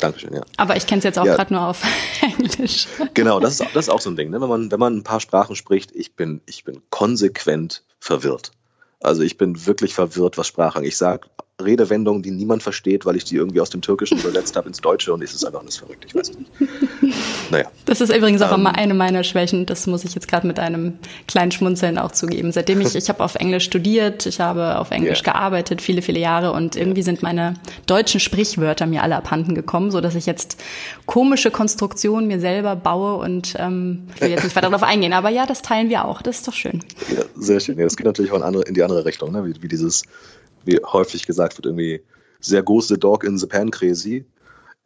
Dankeschön, 0.00 0.34
ja. 0.34 0.42
Aber 0.56 0.76
ich 0.76 0.86
kenne 0.86 0.98
es 0.98 1.04
jetzt 1.04 1.18
auch 1.18 1.24
ja. 1.24 1.34
gerade 1.34 1.52
nur 1.52 1.66
auf 1.66 1.82
Englisch. 2.22 2.88
Genau, 3.14 3.40
das 3.40 3.60
ist, 3.60 3.74
das 3.74 3.86
ist 3.86 3.88
auch 3.88 4.00
so 4.00 4.10
ein 4.10 4.16
Ding. 4.16 4.30
Ne? 4.30 4.40
Wenn, 4.40 4.48
man, 4.48 4.70
wenn 4.70 4.80
man 4.80 4.96
ein 4.96 5.04
paar 5.04 5.20
Sprachen 5.20 5.56
spricht, 5.56 5.94
ich 5.94 6.14
bin, 6.14 6.40
ich 6.46 6.64
bin 6.64 6.82
konsequent 6.90 7.82
verwirrt. 8.00 8.52
Also 9.00 9.22
ich 9.22 9.38
bin 9.38 9.66
wirklich 9.66 9.94
verwirrt, 9.94 10.38
was 10.38 10.46
Sprache 10.46 10.78
angeht. 10.78 10.92
Ich 10.92 10.98
sage 10.98 11.28
Redewendungen, 11.60 12.22
die 12.22 12.30
niemand 12.30 12.62
versteht, 12.62 13.04
weil 13.04 13.16
ich 13.16 13.24
die 13.24 13.34
irgendwie 13.34 13.60
aus 13.60 13.70
dem 13.70 13.80
Türkischen 13.80 14.18
übersetzt 14.18 14.54
habe 14.56 14.68
ins 14.68 14.80
Deutsche 14.80 15.12
und 15.12 15.22
es 15.22 15.34
ist 15.34 15.44
einfach 15.44 15.60
alles 15.60 15.76
verrückt. 15.76 16.04
Ich 16.06 16.14
weiß 16.14 16.32
nicht. 16.38 16.50
Naja. 17.50 17.70
Das 17.86 18.02
ist 18.02 18.14
übrigens 18.14 18.42
auch 18.42 18.52
ähm, 18.52 18.60
immer 18.60 18.74
eine 18.74 18.92
meiner 18.92 19.24
Schwächen. 19.24 19.64
Das 19.64 19.86
muss 19.86 20.04
ich 20.04 20.14
jetzt 20.14 20.28
gerade 20.28 20.46
mit 20.46 20.58
einem 20.58 20.98
kleinen 21.26 21.50
Schmunzeln 21.50 21.96
auch 21.96 22.12
zugeben. 22.12 22.52
Seitdem 22.52 22.82
ich, 22.82 22.94
ich 22.94 23.08
habe 23.08 23.24
auf 23.24 23.36
Englisch 23.36 23.64
studiert, 23.64 24.26
ich 24.26 24.40
habe 24.40 24.78
auf 24.78 24.90
Englisch 24.90 25.22
yeah. 25.22 25.32
gearbeitet, 25.32 25.80
viele, 25.80 26.02
viele 26.02 26.20
Jahre 26.20 26.52
und 26.52 26.76
irgendwie 26.76 27.00
sind 27.00 27.22
meine 27.22 27.54
deutschen 27.86 28.20
Sprichwörter 28.20 28.86
mir 28.86 29.02
alle 29.02 29.16
abhanden 29.16 29.54
gekommen, 29.54 29.90
so 29.90 30.02
dass 30.02 30.14
ich 30.14 30.26
jetzt 30.26 30.62
komische 31.06 31.50
Konstruktionen 31.50 32.28
mir 32.28 32.38
selber 32.38 32.76
baue 32.76 33.16
und 33.16 33.54
ähm, 33.58 34.08
ich 34.14 34.20
will 34.20 34.28
jetzt 34.28 34.44
nicht 34.44 34.54
weiter 34.54 34.68
darauf 34.68 34.86
eingehen. 34.86 35.14
Aber 35.14 35.30
ja, 35.30 35.46
das 35.46 35.62
teilen 35.62 35.88
wir 35.88 36.04
auch. 36.04 36.20
Das 36.20 36.36
ist 36.36 36.48
doch 36.48 36.52
schön. 36.52 36.84
Ja, 37.16 37.24
sehr 37.34 37.60
schön. 37.60 37.78
Ja, 37.78 37.84
das 37.84 37.96
geht 37.96 38.06
natürlich 38.06 38.30
auch 38.30 38.36
in, 38.36 38.42
andere, 38.42 38.64
in 38.64 38.74
die 38.74 38.82
andere 38.82 39.06
Richtung, 39.06 39.32
ne? 39.32 39.46
wie, 39.46 39.62
wie 39.62 39.68
dieses 39.68 40.02
wie 40.68 40.78
häufig 40.84 41.26
gesagt 41.26 41.56
wird, 41.56 41.66
irgendwie 41.66 42.02
sehr 42.40 42.62
große 42.62 42.98
Dog 42.98 43.24
in 43.24 43.38
the 43.38 43.46
pan 43.46 43.70
crazy. 43.70 44.24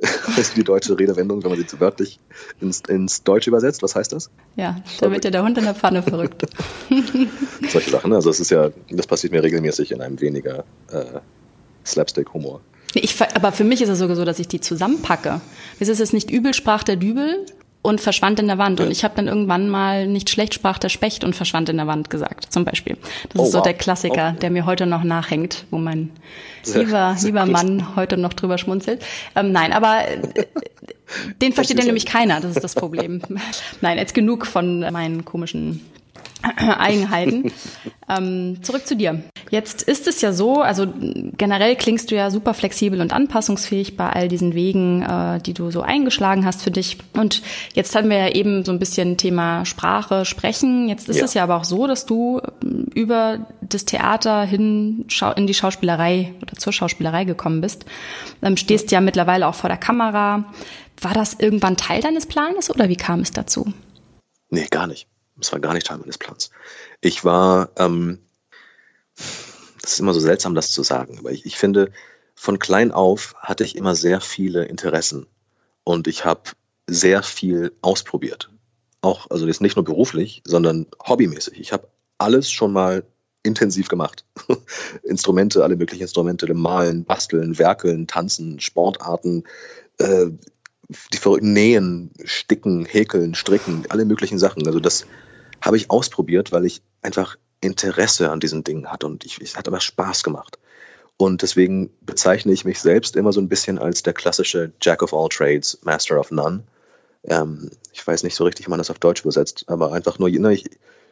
Das 0.27 0.39
ist 0.39 0.57
die 0.57 0.65
deutsche 0.65 0.99
Redewendung, 0.99 1.45
wenn 1.45 1.51
man 1.51 1.65
sie 1.65 1.81
wörtlich 1.81 2.19
ins, 2.61 2.81
ins 2.89 3.23
Deutsche 3.23 3.51
übersetzt. 3.51 3.83
Was 3.83 3.95
heißt 3.95 4.13
das? 4.13 4.31
Ja, 4.57 4.83
da 5.01 5.13
wird 5.13 5.25
ja 5.25 5.31
der 5.31 5.45
Hund 5.45 5.59
in 5.59 5.65
der 5.65 5.75
Pfanne 5.75 6.03
verrückt. 6.03 6.45
Solche 7.69 7.91
Sachen. 7.91 8.13
Also 8.13 8.31
es 8.31 8.41
ist 8.41 8.51
ja, 8.51 8.71
das 8.91 9.07
passiert 9.07 9.33
mir 9.33 9.43
regelmäßig 9.43 9.93
in 9.93 10.01
einem 10.01 10.21
weniger 10.21 10.65
äh, 10.91 11.21
Slapstick-Humor. 11.85 12.61
Ich, 12.95 13.21
aber 13.35 13.53
für 13.53 13.65
mich 13.65 13.81
ist 13.81 13.91
es 13.91 13.99
sogar 13.99 14.17
so, 14.17 14.25
dass 14.25 14.39
ich 14.39 14.49
die 14.49 14.61
zusammenpacke. 14.61 15.41
Es 15.79 15.89
ist 15.89 16.01
es 16.01 16.13
nicht 16.13 16.31
übel 16.31 16.53
sprach 16.53 16.83
der 16.83 16.97
Dübel, 16.97 17.47
und 17.83 18.01
verschwand 18.01 18.39
in 18.39 18.47
der 18.47 18.59
Wand. 18.59 18.79
Ja. 18.79 18.87
Und 18.87 18.93
ich 18.93 19.05
habe 19.05 19.15
dann 19.17 19.27
irgendwann 19.27 19.69
mal 19.69 20.07
nicht 20.07 20.31
schlecht 20.31 20.55
sprach 20.55 20.79
der 20.79 20.89
Specht 20.89 21.25
und 21.25 21.35
verschwand 21.35 21.69
in 21.69 21.77
der 21.77 21.89
Wand 21.89 22.09
gesagt, 22.11 22.53
zum 22.53 22.65
Beispiel. 22.65 22.97
Das 23.31 23.41
oh, 23.41 23.45
ist 23.45 23.53
so 23.53 23.59
wow. 23.59 23.65
der 23.65 23.75
Klassiker, 23.75 24.29
okay. 24.31 24.39
der 24.41 24.51
mir 24.51 24.67
heute 24.67 24.87
noch 24.87 25.03
nachhängt, 25.03 25.65
wo 25.71 25.79
mein 25.79 26.11
sehr, 26.63 26.85
lieber, 26.85 27.15
sehr 27.17 27.31
lieber 27.31 27.47
Mann 27.47 27.97
heute 27.97 28.17
noch 28.17 28.33
drüber 28.33 28.57
schmunzelt. 28.57 29.05
Ähm, 29.35 29.51
nein, 29.51 29.73
aber 29.73 30.09
äh, 30.09 30.47
den 31.41 31.53
versteht 31.53 31.79
ja 31.79 31.85
nämlich 31.85 32.07
keiner, 32.07 32.41
das 32.41 32.57
ist 32.57 32.65
das 32.65 32.75
Problem. 32.75 33.21
nein, 33.81 33.99
jetzt 33.99 34.15
genug 34.15 34.47
von 34.47 34.81
meinen 34.93 35.25
komischen 35.25 35.81
Eigenheiten. 36.79 37.53
ähm, 38.09 38.63
zurück 38.63 38.87
zu 38.87 38.97
dir. 38.97 39.23
Jetzt 39.51 39.83
ist 39.83 40.07
es 40.07 40.21
ja 40.21 40.33
so, 40.33 40.61
also 40.61 40.87
generell 41.37 41.77
klingst 41.77 42.11
du 42.11 42.15
ja 42.15 42.31
super 42.31 42.55
flexibel 42.55 43.01
und 43.01 43.13
anpassungsfähig 43.13 43.97
bei 43.97 44.09
all 44.09 44.29
diesen 44.29 44.55
Wegen, 44.55 45.03
äh, 45.03 45.41
die 45.41 45.55
du 45.55 45.71
so 45.71 45.83
eingeschlagen 45.83 46.45
hast 46.45 46.63
für 46.63 46.71
dich. 46.71 46.99
Und 47.15 47.43
jetzt 47.75 47.95
haben 47.95 48.11
wir 48.11 48.19
ja 48.19 48.29
eben 48.29 48.65
so 48.65 48.73
ein 48.73 48.79
bisschen 48.79 49.17
Thema 49.17 49.65
Sprache, 49.65 50.25
Sprechen. 50.25 50.89
Jetzt 50.89 51.09
ist 51.09 51.19
ja. 51.19 51.25
es 51.25 51.35
ja 51.35 51.43
aber 51.45 51.57
auch 51.57 51.65
so, 51.65 51.87
dass 51.87 52.07
du 52.07 52.41
ähm, 52.63 52.87
über 52.95 53.47
das 53.61 53.85
Theater 53.85 54.43
hin 54.43 55.07
in 55.37 55.47
die 55.47 55.55
Schauspielerei 55.55 56.35
oder 56.43 56.57
zur 56.57 56.73
Schauspielerei 56.73 57.25
gekommen 57.25 57.61
bist. 57.61 57.85
Ähm, 58.43 58.57
stehst 58.57 58.91
ja. 58.91 58.99
ja 58.99 59.01
mittlerweile 59.01 59.47
auch 59.47 59.55
vor 59.55 59.69
der 59.69 59.79
Kamera. 59.79 60.45
War 61.01 61.15
das 61.15 61.35
irgendwann 61.35 61.77
Teil 61.77 62.01
deines 62.01 62.27
Planes 62.27 62.71
oder 62.71 62.89
wie 62.89 62.97
kam 62.97 63.21
es 63.21 63.33
dazu? 63.33 63.73
Nee, 64.51 64.67
gar 64.71 64.87
nicht. 64.87 65.09
Das 65.43 65.53
war 65.53 65.59
gar 65.59 65.75
nicht 65.75 65.89
Teil 65.89 65.99
meines 65.99 66.19
Plans. 66.19 66.51
Ich 67.01 67.25
war, 67.25 67.71
ähm, 67.77 68.21
das 69.17 69.95
ist 69.95 70.01
immer 70.01 70.15
so 70.15 70.21
seltsam, 70.21 70.55
das 70.55 70.71
zu 70.71 70.85
sagen, 70.85 71.19
aber 71.19 71.33
ich, 71.33 71.45
ich 71.45 71.57
finde, 71.57 71.91
von 72.37 72.61
klein 72.61 72.93
auf 72.93 73.35
hatte 73.39 73.65
ich 73.65 73.75
immer 73.75 73.97
sehr 73.97 74.21
viele 74.21 74.65
Interessen 74.65 75.27
und 75.83 76.07
ich 76.07 76.25
habe 76.25 76.43
sehr 76.87 77.25
viel 77.25 77.73
ausprobiert. 77.83 78.51
Auch, 79.01 79.29
also 79.31 79.49
jetzt 79.49 79.61
nicht 79.61 79.75
nur 79.75 79.85
beruflich, 79.85 80.43
sondern 80.45 80.87
hobbymäßig. 81.05 81.59
Ich 81.59 81.73
habe 81.73 81.89
alles 82.19 82.53
schon 82.53 82.73
mal 82.73 83.05
intensiv 83.43 83.89
gemacht. 83.89 84.25
Instrumente, 85.03 85.65
alle 85.65 85.75
möglichen 85.75 86.03
Instrumente, 86.03 86.55
malen, 86.55 87.05
basteln, 87.05 87.59
werkeln, 87.59 88.07
tanzen, 88.07 88.61
Sportarten, 88.61 89.43
äh, 89.99 90.27
die 91.13 91.19
verrückten 91.19 91.53
Nähen, 91.53 92.13
Sticken, 92.25 92.85
Häkeln, 92.85 93.35
Stricken, 93.35 93.87
alle 93.89 94.05
möglichen 94.05 94.39
Sachen. 94.39 94.67
Also 94.67 94.79
das 94.79 95.07
habe 95.63 95.77
ich 95.77 95.91
ausprobiert, 95.91 96.53
weil 96.53 96.67
ich 96.67 96.83
einfach 97.01 97.37
Interesse 97.61 98.31
an 98.31 98.41
diesen 98.41 98.65
Dingen 98.65 98.91
hatte 98.91 99.07
und 99.07 99.25
ich, 99.25 99.41
es 99.41 99.57
hat 99.57 99.69
aber 99.69 99.81
Spaß 99.81 100.25
gemacht. 100.25 100.59
Und 101.17 101.43
deswegen 101.43 101.91
bezeichne 102.01 102.53
ich 102.53 102.65
mich 102.65 102.81
selbst 102.81 103.17
immer 103.17 103.33
so 103.33 103.41
ein 103.41 103.49
bisschen 103.49 103.79
als 103.79 104.03
der 104.03 104.13
klassische 104.13 104.73
Jack 104.81 105.03
of 105.03 105.15
all 105.15 105.29
Trades, 105.29 105.79
Master 105.83 106.19
of 106.19 106.33
None. 106.33 106.65
Ähm, 107.25 107.71
ich 107.93 108.05
weiß 108.05 108.25
nicht 108.25 108.35
so 108.35 108.45
richtig, 108.45 108.67
wie 108.67 108.71
man 108.71 108.79
das 108.79 108.91
auf 108.91 108.99
Deutsch 108.99 109.23
übersetzt, 109.23 109.65
aber 109.69 109.93
einfach 109.93 110.19
nur 110.19 110.29
ne, 110.29 110.53
ich, 110.53 110.65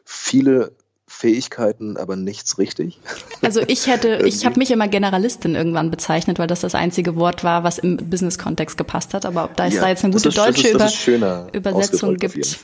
viele 0.05 0.73
Fähigkeiten, 1.07 1.97
aber 1.97 2.17
nichts 2.17 2.59
richtig. 2.59 2.99
Also 3.43 3.63
ich 3.67 3.87
hätte, 3.87 4.21
ich 4.27 4.45
habe 4.45 4.59
mich 4.59 4.71
immer 4.71 4.87
Generalistin 4.87 5.55
irgendwann 5.55 5.91
bezeichnet, 5.91 6.39
weil 6.39 6.47
das 6.47 6.61
das 6.61 6.75
einzige 6.75 7.17
Wort 7.17 7.43
war, 7.43 7.65
was 7.65 7.79
im 7.79 7.97
Business-Kontext 7.97 8.77
gepasst 8.77 9.15
hat. 9.15 9.25
Aber 9.25 9.45
ob 9.45 9.57
da, 9.57 9.67
ja, 9.67 9.81
da 9.81 9.89
jetzt 9.89 10.05
eine 10.05 10.13
gute 10.13 10.29
ist, 10.29 10.37
deutsche 10.37 10.69
ist, 10.69 11.09
Über 11.09 11.49
Übersetzung 11.53 12.17
gibt. 12.17 12.59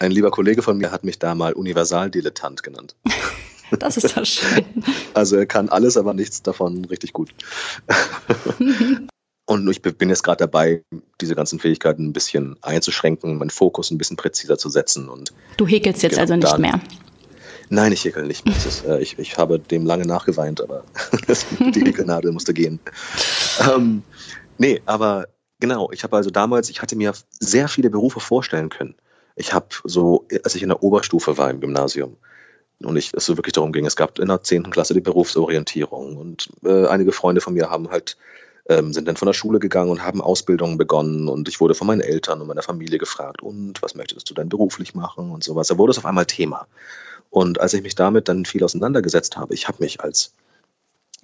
Ein 0.00 0.12
lieber 0.12 0.30
Kollege 0.30 0.62
von 0.62 0.78
mir 0.78 0.90
hat 0.92 1.04
mich 1.04 1.18
da 1.18 1.34
mal 1.34 1.52
Universaldilettant 1.52 2.62
genannt. 2.62 2.96
Das 3.78 3.96
ist 3.96 4.16
doch 4.16 4.26
schön. 4.26 4.64
Also 5.14 5.36
er 5.36 5.46
kann 5.46 5.68
alles, 5.68 5.96
aber 5.96 6.12
nichts 6.12 6.42
davon 6.42 6.86
richtig 6.86 7.12
gut. 7.12 7.32
Und 9.46 9.70
ich 9.70 9.80
bin 9.80 10.08
jetzt 10.08 10.24
gerade 10.24 10.38
dabei, 10.38 10.82
diese 11.20 11.36
ganzen 11.36 11.60
Fähigkeiten 11.60 12.06
ein 12.06 12.12
bisschen 12.12 12.56
einzuschränken, 12.62 13.38
meinen 13.38 13.50
Fokus 13.50 13.92
ein 13.92 13.98
bisschen 13.98 14.16
präziser 14.16 14.58
zu 14.58 14.70
setzen. 14.70 15.08
Und 15.08 15.32
du 15.56 15.68
häkelst 15.68 16.02
jetzt 16.02 16.18
genau, 16.18 16.22
also 16.22 16.34
nicht 16.34 16.58
mehr? 16.58 16.80
Nein, 17.68 17.92
ich 17.92 18.04
häkel 18.04 18.26
nicht 18.26 18.44
mehr. 18.44 18.56
Ist, 18.56 18.84
äh, 18.84 18.98
ich, 18.98 19.20
ich 19.20 19.38
habe 19.38 19.60
dem 19.60 19.86
lange 19.86 20.04
nachgeweint, 20.04 20.60
aber 20.60 20.82
die 21.60 21.84
Häkelnadel 21.84 22.32
musste 22.32 22.52
gehen. 22.52 22.80
Ähm, 23.72 24.02
nee, 24.58 24.82
aber 24.84 25.28
genau, 25.60 25.92
ich 25.92 26.02
habe 26.02 26.16
also 26.16 26.30
damals, 26.30 26.70
ich 26.70 26.82
hatte 26.82 26.96
mir 26.96 27.12
sehr 27.38 27.68
viele 27.68 27.88
Berufe 27.88 28.18
vorstellen 28.18 28.68
können. 28.68 28.96
Ich 29.40 29.54
habe 29.54 29.68
so, 29.84 30.26
als 30.44 30.54
ich 30.54 30.62
in 30.62 30.68
der 30.68 30.82
Oberstufe 30.82 31.38
war 31.38 31.50
im 31.50 31.60
Gymnasium, 31.60 32.16
und 32.82 32.96
ich, 32.96 33.12
es 33.14 33.26
so 33.26 33.36
wirklich 33.36 33.52
darum 33.52 33.72
ging, 33.72 33.86
es 33.86 33.96
gab 33.96 34.18
in 34.18 34.28
der 34.28 34.42
zehnten 34.42 34.70
Klasse 34.70 34.94
die 34.94 35.00
Berufsorientierung 35.00 36.16
und 36.16 36.48
äh, 36.64 36.86
einige 36.86 37.12
Freunde 37.12 37.40
von 37.40 37.54
mir 37.54 37.70
haben 37.70 37.90
halt 37.90 38.16
ähm, 38.68 38.92
sind 38.92 39.08
dann 39.08 39.16
von 39.16 39.26
der 39.26 39.32
Schule 39.32 39.58
gegangen 39.58 39.90
und 39.90 40.04
haben 40.04 40.20
Ausbildungen 40.20 40.78
begonnen 40.78 41.28
und 41.28 41.48
ich 41.48 41.60
wurde 41.60 41.74
von 41.74 41.86
meinen 41.86 42.02
Eltern 42.02 42.40
und 42.40 42.46
meiner 42.46 42.62
Familie 42.62 42.98
gefragt, 42.98 43.42
und 43.42 43.82
was 43.82 43.94
möchtest 43.94 44.28
du 44.28 44.34
denn 44.34 44.48
beruflich 44.48 44.94
machen 44.94 45.30
und 45.30 45.42
sowas. 45.42 45.68
Da 45.68 45.78
wurde 45.78 45.90
es 45.92 45.98
auf 45.98 46.06
einmal 46.06 46.26
Thema. 46.26 46.66
Und 47.30 47.60
als 47.60 47.74
ich 47.74 47.82
mich 47.82 47.94
damit 47.94 48.28
dann 48.28 48.44
viel 48.44 48.62
auseinandergesetzt 48.62 49.36
habe, 49.36 49.54
ich 49.54 49.68
habe 49.68 49.82
mich 49.82 50.00
als, 50.00 50.34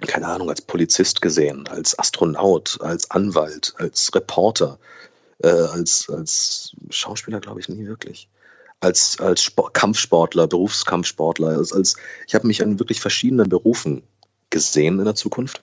keine 0.06 0.28
Ahnung, 0.28 0.48
als 0.48 0.62
Polizist 0.62 1.20
gesehen, 1.20 1.68
als 1.68 1.98
Astronaut, 1.98 2.78
als 2.80 3.10
Anwalt, 3.10 3.74
als 3.76 4.14
Reporter, 4.14 4.78
äh, 5.42 5.48
als, 5.48 6.08
als 6.10 6.76
Schauspieler 6.90 7.40
glaube 7.40 7.60
ich 7.60 7.68
nie 7.68 7.86
wirklich 7.86 8.28
als, 8.80 9.18
als 9.20 9.42
Sport, 9.42 9.74
Kampfsportler, 9.74 10.46
Berufskampfsportler. 10.46 11.48
Als, 11.48 11.72
als, 11.72 11.96
ich 12.26 12.34
habe 12.34 12.46
mich 12.46 12.62
an 12.62 12.78
wirklich 12.78 13.00
verschiedenen 13.00 13.48
Berufen 13.48 14.02
gesehen 14.50 14.98
in 14.98 15.04
der 15.04 15.14
Zukunft. 15.14 15.62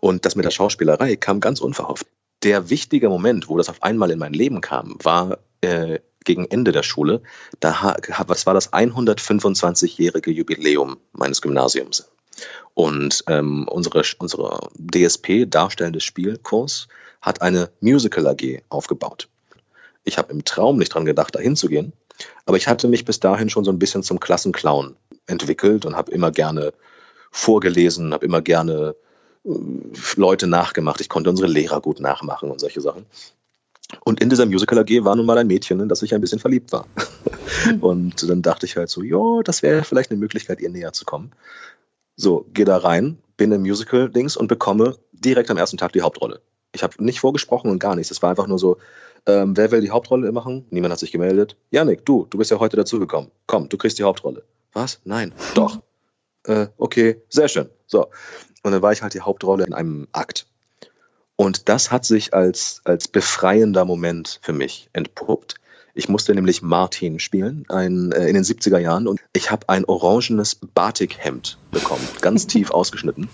Und 0.00 0.24
das 0.24 0.36
mit 0.36 0.44
der 0.44 0.50
Schauspielerei 0.50 1.16
kam 1.16 1.40
ganz 1.40 1.60
unverhofft. 1.60 2.06
Der 2.42 2.70
wichtige 2.70 3.08
Moment, 3.08 3.48
wo 3.48 3.56
das 3.56 3.68
auf 3.68 3.82
einmal 3.82 4.10
in 4.10 4.18
mein 4.18 4.32
Leben 4.32 4.60
kam, 4.60 4.96
war 5.02 5.38
äh, 5.60 5.98
gegen 6.24 6.44
Ende 6.44 6.72
der 6.72 6.82
Schule. 6.82 7.22
Da 7.58 7.96
was 8.26 8.46
war 8.46 8.54
das 8.54 8.72
125-jährige 8.72 10.30
Jubiläum 10.30 10.98
meines 11.12 11.40
Gymnasiums. 11.40 12.10
Und 12.74 13.24
ähm, 13.26 13.66
unsere, 13.68 14.02
unsere 14.18 14.68
DSP, 14.76 15.46
Darstellendes 15.46 16.04
Spielkurs, 16.04 16.88
hat 17.20 17.42
eine 17.42 17.70
Musical 17.80 18.26
AG 18.26 18.62
aufgebaut. 18.68 19.28
Ich 20.04 20.18
habe 20.18 20.32
im 20.32 20.44
Traum 20.44 20.78
nicht 20.78 20.94
dran 20.94 21.04
gedacht, 21.04 21.34
da 21.34 21.40
hinzugehen, 21.40 21.92
aber 22.46 22.56
ich 22.56 22.68
hatte 22.68 22.88
mich 22.88 23.04
bis 23.04 23.20
dahin 23.20 23.50
schon 23.50 23.64
so 23.64 23.70
ein 23.70 23.78
bisschen 23.78 24.02
zum 24.02 24.20
Klassenclown 24.20 24.96
entwickelt 25.26 25.84
und 25.84 25.96
habe 25.96 26.12
immer 26.12 26.30
gerne 26.30 26.72
vorgelesen, 27.30 28.14
habe 28.14 28.24
immer 28.24 28.40
gerne 28.40 28.94
äh, 29.44 29.50
Leute 30.16 30.46
nachgemacht. 30.46 31.00
Ich 31.00 31.08
konnte 31.08 31.30
unsere 31.30 31.48
Lehrer 31.48 31.80
gut 31.80 32.00
nachmachen 32.00 32.50
und 32.50 32.60
solche 32.60 32.80
Sachen. 32.80 33.06
Und 34.04 34.20
in 34.20 34.28
dieser 34.28 34.46
Musical 34.46 34.78
AG 34.78 35.04
war 35.04 35.16
nun 35.16 35.26
mal 35.26 35.38
ein 35.38 35.46
Mädchen, 35.46 35.80
in 35.80 35.88
das 35.88 36.02
ich 36.02 36.14
ein 36.14 36.20
bisschen 36.20 36.38
verliebt 36.38 36.72
war. 36.72 36.86
Und 37.80 38.28
dann 38.28 38.42
dachte 38.42 38.66
ich 38.66 38.76
halt 38.76 38.90
so, 38.90 39.02
ja, 39.02 39.42
das 39.42 39.62
wäre 39.62 39.82
vielleicht 39.82 40.10
eine 40.10 40.20
Möglichkeit, 40.20 40.60
ihr 40.60 40.68
näher 40.68 40.92
zu 40.92 41.06
kommen. 41.06 41.32
So, 42.20 42.46
gehe 42.52 42.64
da 42.64 42.76
rein, 42.78 43.22
bin 43.36 43.52
im 43.52 43.62
Musical-Dings 43.62 44.36
und 44.36 44.48
bekomme 44.48 44.96
direkt 45.12 45.52
am 45.52 45.56
ersten 45.56 45.76
Tag 45.76 45.92
die 45.92 46.02
Hauptrolle. 46.02 46.42
Ich 46.72 46.82
habe 46.82 47.02
nicht 47.02 47.20
vorgesprochen 47.20 47.70
und 47.70 47.78
gar 47.78 47.94
nichts. 47.94 48.10
Es 48.10 48.20
war 48.22 48.30
einfach 48.30 48.48
nur 48.48 48.58
so, 48.58 48.76
ähm, 49.26 49.56
wer 49.56 49.70
will 49.70 49.80
die 49.80 49.92
Hauptrolle 49.92 50.32
machen? 50.32 50.66
Niemand 50.70 50.92
hat 50.92 50.98
sich 50.98 51.12
gemeldet. 51.12 51.56
Janik, 51.70 52.04
du, 52.04 52.26
du 52.28 52.38
bist 52.38 52.50
ja 52.50 52.58
heute 52.58 52.76
dazugekommen. 52.76 53.30
Komm, 53.46 53.68
du 53.68 53.78
kriegst 53.78 54.00
die 54.00 54.02
Hauptrolle. 54.02 54.42
Was? 54.72 55.00
Nein. 55.04 55.32
Doch. 55.54 55.80
Äh, 56.42 56.66
okay, 56.76 57.22
sehr 57.28 57.46
schön. 57.46 57.70
So. 57.86 58.08
Und 58.64 58.72
dann 58.72 58.82
war 58.82 58.90
ich 58.90 59.02
halt 59.02 59.14
die 59.14 59.20
Hauptrolle 59.20 59.64
in 59.64 59.72
einem 59.72 60.08
Akt. 60.10 60.48
Und 61.36 61.68
das 61.68 61.92
hat 61.92 62.04
sich 62.04 62.34
als, 62.34 62.80
als 62.84 63.06
befreiender 63.06 63.84
Moment 63.84 64.40
für 64.42 64.52
mich 64.52 64.90
entpuppt. 64.92 65.54
Ich 65.98 66.08
musste 66.08 66.32
nämlich 66.32 66.62
Martin 66.62 67.18
spielen 67.18 67.64
ein, 67.68 68.12
äh, 68.12 68.28
in 68.28 68.34
den 68.34 68.44
70er 68.44 68.78
Jahren 68.78 69.08
und 69.08 69.18
ich 69.32 69.50
habe 69.50 69.68
ein 69.68 69.84
orangenes 69.84 70.54
Batikhemd 70.54 71.58
bekommen, 71.72 72.06
ganz 72.20 72.46
tief 72.52 72.70
ausgeschnitten, 72.70 73.28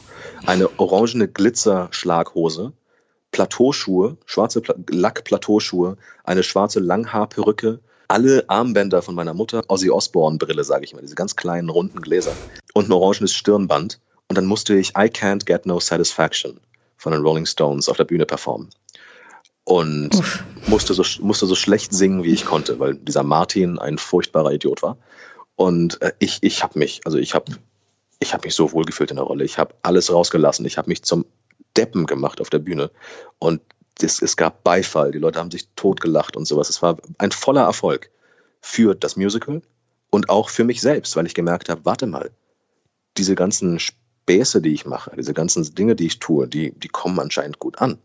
eine 0.46 0.70
orangene 0.81 1.29
Glitzerschlaghose 1.29 2.72
Plateauschuhe, 3.33 4.16
schwarze 4.24 4.62
Pla 4.62 4.77
Lack-Plateauschuhe, 4.88 5.98
eine 6.24 6.42
schwarze 6.42 6.81
Langhaarperücke, 6.81 7.81
alle 8.09 8.44
Armbänder 8.48 9.03
von 9.03 9.14
meiner 9.14 9.35
Mutter, 9.35 9.64
Ozzy 9.68 9.90
Osbourne-Brille, 9.90 10.64
sage 10.64 10.85
ich 10.85 10.94
mal, 10.94 11.03
diese 11.03 11.16
ganz 11.16 11.37
kleinen 11.37 11.68
runden 11.68 12.00
Gläser 12.00 12.33
und 12.72 12.88
ein 12.88 12.92
orangenes 12.92 13.35
Stirnband. 13.35 14.00
Und 14.29 14.38
dann 14.38 14.46
musste 14.46 14.74
ich 14.74 14.92
I 14.96 15.11
Can't 15.11 15.44
Get 15.44 15.66
No 15.66 15.81
Satisfaction 15.81 16.59
von 16.96 17.12
den 17.12 17.20
Rolling 17.20 17.44
Stones 17.44 17.90
auf 17.90 17.98
der 17.98 18.05
Bühne 18.05 18.24
performen. 18.24 18.70
Und 19.64 20.22
musste 20.66 20.92
so, 20.92 21.05
musste 21.20 21.46
so 21.46 21.55
schlecht 21.55 21.92
singen, 21.94 22.22
wie 22.22 22.33
ich 22.33 22.44
konnte, 22.44 22.79
weil 22.79 22.94
dieser 22.94 23.22
Martin 23.22 23.79
ein 23.79 23.96
furchtbarer 23.96 24.53
Idiot 24.53 24.83
war. 24.83 24.98
Und 25.57 26.03
äh, 26.03 26.12
ich, 26.18 26.38
ich 26.42 26.62
habe 26.62 26.79
mich, 26.79 27.00
also 27.05 27.18
ich 27.18 27.35
habe 27.35 27.53
ich 28.18 28.35
hab 28.35 28.44
mich 28.44 28.55
so 28.55 28.72
wohlgefühlt 28.72 29.11
in 29.11 29.16
der 29.16 29.24
Rolle. 29.24 29.44
Ich 29.44 29.59
habe 29.59 29.74
alles 29.83 30.12
rausgelassen. 30.12 30.66
Ich 30.66 30.79
habe 30.79 30.88
mich 30.88 31.03
zum 31.03 31.24
Deppen 31.77 32.07
gemacht 32.07 32.40
auf 32.40 32.50
der 32.50 32.59
Bühne. 32.59 32.90
Und 33.38 33.61
es, 34.00 34.20
es 34.20 34.37
gab 34.37 34.64
Beifall, 34.64 35.12
die 35.12 35.18
Leute 35.18 35.38
haben 35.38 35.50
sich 35.50 35.68
totgelacht 35.77 36.37
und 36.37 36.46
sowas. 36.46 36.68
Es 36.68 36.83
war 36.83 36.98
ein 37.18 37.33
voller 37.33 37.62
Erfolg 37.62 38.11
für 38.61 38.94
das 38.94 39.16
Musical 39.16 39.62
und 40.11 40.31
auch 40.31 40.48
für 40.48 40.64
mich 40.64 40.81
selbst, 40.81 41.16
weil 41.16 41.27
ich 41.27 41.35
gemerkt 41.35 41.68
habe, 41.68 41.85
warte 41.85 42.07
mal, 42.07 42.31
diese 43.16 43.35
ganzen 43.35 43.79
Späße, 43.79 44.62
die 44.62 44.72
ich 44.72 44.87
mache, 44.87 45.12
diese 45.16 45.35
ganzen 45.35 45.74
Dinge, 45.74 45.94
die 45.94 46.07
ich 46.07 46.18
tue, 46.18 46.48
die, 46.48 46.72
die 46.72 46.88
kommen 46.88 47.20
anscheinend 47.20 47.59
gut 47.59 47.79
an. 47.79 47.98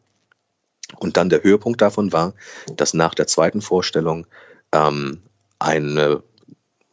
Und 0.98 1.18
dann 1.18 1.30
der 1.30 1.44
Höhepunkt 1.44 1.82
davon 1.82 2.12
war, 2.12 2.34
dass 2.76 2.94
nach 2.94 3.14
der 3.14 3.28
zweiten 3.28 3.62
Vorstellung 3.62 4.26
ähm, 4.72 5.22
eine 5.60 6.24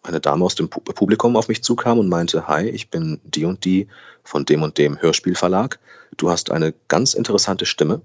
eine 0.09 0.21
Dame 0.21 0.45
aus 0.45 0.55
dem 0.55 0.69
Publikum 0.69 1.37
auf 1.37 1.49
mich 1.49 1.63
zukam 1.63 1.99
und 1.99 2.09
meinte, 2.09 2.47
hi, 2.47 2.69
ich 2.69 2.91
bin 2.91 3.21
die 3.25 3.45
und 3.45 3.65
die 3.65 3.89
von 4.23 4.45
dem 4.45 4.63
und 4.63 4.79
dem 4.79 5.01
Hörspielverlag. 5.01 5.79
Du 6.17 6.31
hast 6.31 6.51
eine 6.51 6.75
ganz 6.89 7.15
interessante 7.15 7.67
Stimme 7.67 8.03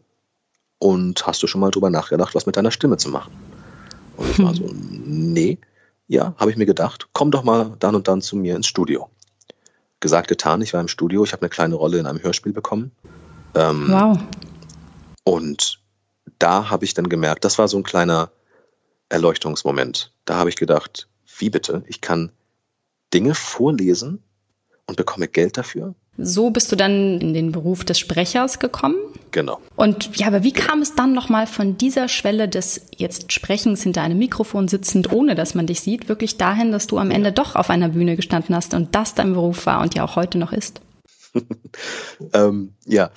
und 0.80 1.26
hast 1.28 1.44
du 1.44 1.48
schon 1.48 1.62
mal 1.62 1.72
drüber 1.72 1.90
nachgedacht, 1.90 2.36
was 2.36 2.46
mit 2.46 2.58
deiner 2.58 2.72
Stimme 2.72 2.98
zu 2.98 3.10
machen? 3.10 3.32
Und 4.18 4.30
ich 4.32 4.44
war 4.44 4.54
so, 4.54 4.70
nee, 4.74 5.60
ja, 6.08 6.34
habe 6.38 6.52
ich 6.52 6.58
mir 6.58 6.66
gedacht, 6.66 7.10
komm 7.14 7.32
doch 7.32 7.44
mal 7.44 7.76
dann 7.80 7.96
und 7.96 8.08
dann 8.08 8.22
zu 8.22 8.36
mir 8.36 8.56
ins 8.56 8.68
Studio. 8.68 9.10
Gesagt, 10.00 10.28
getan, 10.28 10.62
ich 10.62 10.74
war 10.74 10.82
im 10.82 10.88
Studio, 10.88 11.24
ich 11.24 11.34
habe 11.34 11.44
eine 11.44 11.50
kleine 11.50 11.76
Rolle 11.76 12.00
in 12.00 12.08
einem 12.08 12.22
Hörspiel 12.22 12.54
bekommen. 12.54 12.92
Ähm, 13.54 13.86
wow. 13.90 14.20
Und 15.24 15.81
da 16.40 16.70
habe 16.70 16.86
ich 16.86 16.94
dann 16.94 17.10
gemerkt, 17.10 17.46
das 17.46 17.58
war 17.58 17.68
so 17.68 17.78
ein 17.78 17.84
kleiner 17.84 18.32
Erleuchtungsmoment. 19.10 20.14
Da 20.26 20.36
habe 20.36 20.50
ich 20.50 20.56
gedacht, 20.56 21.08
wie 21.38 21.50
bitte? 21.50 21.84
Ich 21.88 22.02
kann 22.02 22.32
Dinge 23.14 23.36
vorlesen 23.36 24.24
und 24.88 24.98
bekomme 24.98 25.28
Geld 25.28 25.58
dafür? 25.58 25.96
So 26.18 26.50
bist 26.50 26.72
du 26.72 26.76
dann 26.76 27.20
in 27.20 27.34
den 27.34 27.52
Beruf 27.52 27.86
des 27.86 27.98
Sprechers 27.98 28.60
gekommen? 28.60 28.98
Genau. 29.32 29.62
Und 29.76 30.18
ja, 30.18 30.28
aber 30.28 30.44
wie 30.44 30.52
kam 30.52 30.82
es 30.82 30.94
dann 30.94 31.14
nochmal 31.14 31.48
von 31.48 31.78
dieser 31.78 32.10
Schwelle 32.10 32.50
des 32.50 32.82
jetzt 32.98 33.32
Sprechens 33.32 33.82
hinter 33.82 34.02
einem 34.02 34.20
Mikrofon 34.20 34.68
sitzend, 34.68 35.12
ohne 35.12 35.36
dass 35.36 35.56
man 35.56 35.68
dich 35.68 35.82
sieht, 35.82 36.10
wirklich 36.10 36.38
dahin, 36.38 36.72
dass 36.72 36.88
du 36.88 36.98
am 36.98 37.12
Ende 37.12 37.32
doch 37.32 37.56
auf 37.56 37.70
einer 37.70 37.90
Bühne 37.90 38.18
gestanden 38.18 38.56
hast 38.56 38.74
und 38.74 38.94
das 38.94 39.16
dein 39.16 39.34
Beruf 39.34 39.66
war 39.66 39.82
und 39.82 39.96
ja 39.96 40.04
auch 40.04 40.18
heute 40.18 40.38
noch 40.38 40.52
ist? 40.52 40.82
ähm, 42.34 42.74
ja, 42.86 43.12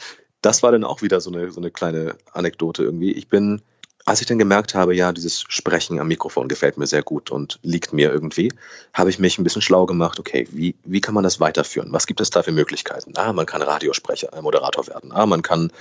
das 0.44 0.62
war 0.62 0.72
dann 0.72 0.84
auch 0.84 1.02
wieder 1.02 1.20
so 1.20 1.30
eine, 1.30 1.50
so 1.50 1.60
eine 1.60 1.70
kleine 1.70 2.16
Anekdote 2.32 2.82
irgendwie. 2.82 3.12
Ich 3.12 3.28
bin 3.28 3.62
als 4.06 4.20
ich 4.20 4.26
dann 4.26 4.38
gemerkt 4.38 4.74
habe, 4.74 4.94
ja, 4.94 5.12
dieses 5.12 5.44
Sprechen 5.48 5.98
am 5.98 6.08
Mikrofon 6.08 6.48
gefällt 6.48 6.76
mir 6.76 6.86
sehr 6.86 7.02
gut 7.02 7.30
und 7.30 7.58
liegt 7.62 7.94
mir 7.94 8.12
irgendwie, 8.12 8.52
habe 8.92 9.08
ich 9.08 9.18
mich 9.18 9.38
ein 9.38 9.44
bisschen 9.44 9.62
schlau 9.62 9.86
gemacht, 9.86 10.20
okay, 10.20 10.46
wie, 10.50 10.74
wie 10.84 11.00
kann 11.00 11.14
man 11.14 11.24
das 11.24 11.40
weiterführen? 11.40 11.88
Was 11.90 12.06
gibt 12.06 12.20
es 12.20 12.28
da 12.28 12.42
für 12.42 12.52
Möglichkeiten? 12.52 13.14
Ah, 13.16 13.32
man 13.32 13.46
kann 13.46 13.62
Radiosprecher, 13.62 14.34
äh, 14.34 14.42
Moderator 14.42 14.86
werden. 14.88 15.10
Ah, 15.12 15.24
man 15.24 15.40
kann 15.40 15.72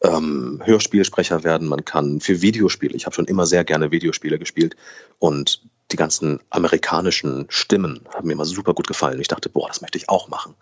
ähm, 0.00 0.60
Hörspielsprecher 0.64 1.44
werden, 1.44 1.68
man 1.68 1.84
kann 1.84 2.20
für 2.20 2.42
Videospiele, 2.42 2.94
ich 2.94 3.06
habe 3.06 3.14
schon 3.14 3.26
immer 3.26 3.46
sehr 3.46 3.62
gerne 3.62 3.92
Videospiele 3.92 4.40
gespielt 4.40 4.74
und 5.20 5.62
die 5.92 5.96
ganzen 5.96 6.40
amerikanischen 6.50 7.46
Stimmen 7.48 8.00
haben 8.12 8.26
mir 8.26 8.34
immer 8.34 8.44
super 8.44 8.74
gut 8.74 8.88
gefallen. 8.88 9.20
Ich 9.20 9.28
dachte, 9.28 9.48
boah, 9.48 9.68
das 9.68 9.80
möchte 9.80 9.98
ich 9.98 10.08
auch 10.08 10.28
machen. 10.28 10.54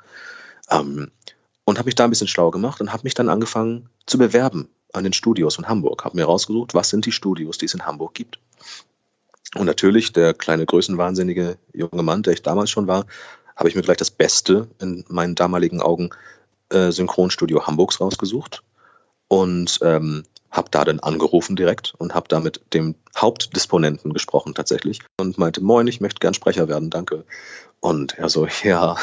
Ähm, 0.71 1.11
und 1.67 1.79
habe 1.79 1.89
mich 1.89 1.97
da 1.97 2.05
ein 2.05 2.11
bisschen 2.11 2.29
schlau 2.29 2.51
gemacht 2.51 2.81
und 2.81 2.93
habe 2.93 3.03
mich 3.05 3.13
dann 3.13 3.29
angefangen 3.29 3.91
zu 4.07 4.17
bewerben 4.17 4.71
an 4.93 5.05
den 5.05 5.13
Studios 5.13 5.57
von 5.57 5.69
Hamburg, 5.69 6.05
habe 6.05 6.17
mir 6.17 6.25
rausgesucht, 6.25 6.73
was 6.73 6.89
sind 6.89 7.05
die 7.05 7.13
Studios, 7.13 7.59
die 7.59 7.67
es 7.67 7.75
in 7.75 7.85
Hamburg 7.85 8.15
gibt. 8.15 8.39
Und 9.55 9.67
natürlich, 9.67 10.13
der 10.13 10.33
kleine 10.33 10.65
größenwahnsinnige 10.65 11.59
junge 11.75 12.03
Mann, 12.03 12.23
der 12.23 12.33
ich 12.33 12.43
damals 12.43 12.71
schon 12.71 12.87
war, 12.87 13.05
habe 13.57 13.69
ich 13.69 13.75
mir 13.75 13.83
gleich 13.83 13.97
das 13.97 14.11
Beste 14.11 14.69
in 14.81 15.05
meinen 15.09 15.35
damaligen 15.35 15.81
Augen 15.83 16.11
äh, 16.71 16.93
Synchronstudio 16.93 17.67
Hamburgs 17.67 18.01
rausgesucht 18.01 18.63
und 19.29 19.81
ähm, 19.83 20.25
habe 20.51 20.71
da 20.71 20.85
dann 20.85 21.01
angerufen 21.01 21.57
direkt 21.57 21.95
und 21.99 22.15
habe 22.15 22.29
da 22.29 22.41
mit 22.41 22.61
dem 22.73 22.95
Hauptdisponenten 23.17 24.13
gesprochen 24.13 24.55
tatsächlich 24.55 25.01
und 25.19 25.39
meinte, 25.39 25.63
moin, 25.63 25.87
ich 25.87 26.01
möchte 26.01 26.21
gern 26.21 26.35
Sprecher 26.35 26.69
werden, 26.69 26.91
danke. 26.91 27.25
Und 27.81 28.19
er 28.19 28.29
so, 28.29 28.47
ja, 28.63 28.97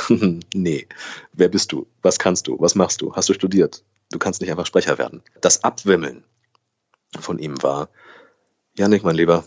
nee, 0.54 0.88
wer 1.32 1.50
bist 1.50 1.72
du? 1.72 1.88
Was 2.02 2.20
kannst 2.20 2.48
du? 2.48 2.60
Was 2.60 2.76
machst 2.76 3.02
du? 3.02 3.16
Hast 3.16 3.30
du 3.30 3.34
studiert? 3.34 3.84
Du 4.12 4.20
kannst 4.20 4.42
nicht 4.42 4.52
einfach 4.52 4.66
Sprecher 4.66 4.98
werden. 4.98 5.24
Das 5.42 5.64
Abwimmeln 5.64 6.24
von 7.20 7.40
ihm 7.40 7.62
war, 7.64 7.90
Janik, 8.78 9.04
mein 9.04 9.16
Lieber, 9.16 9.44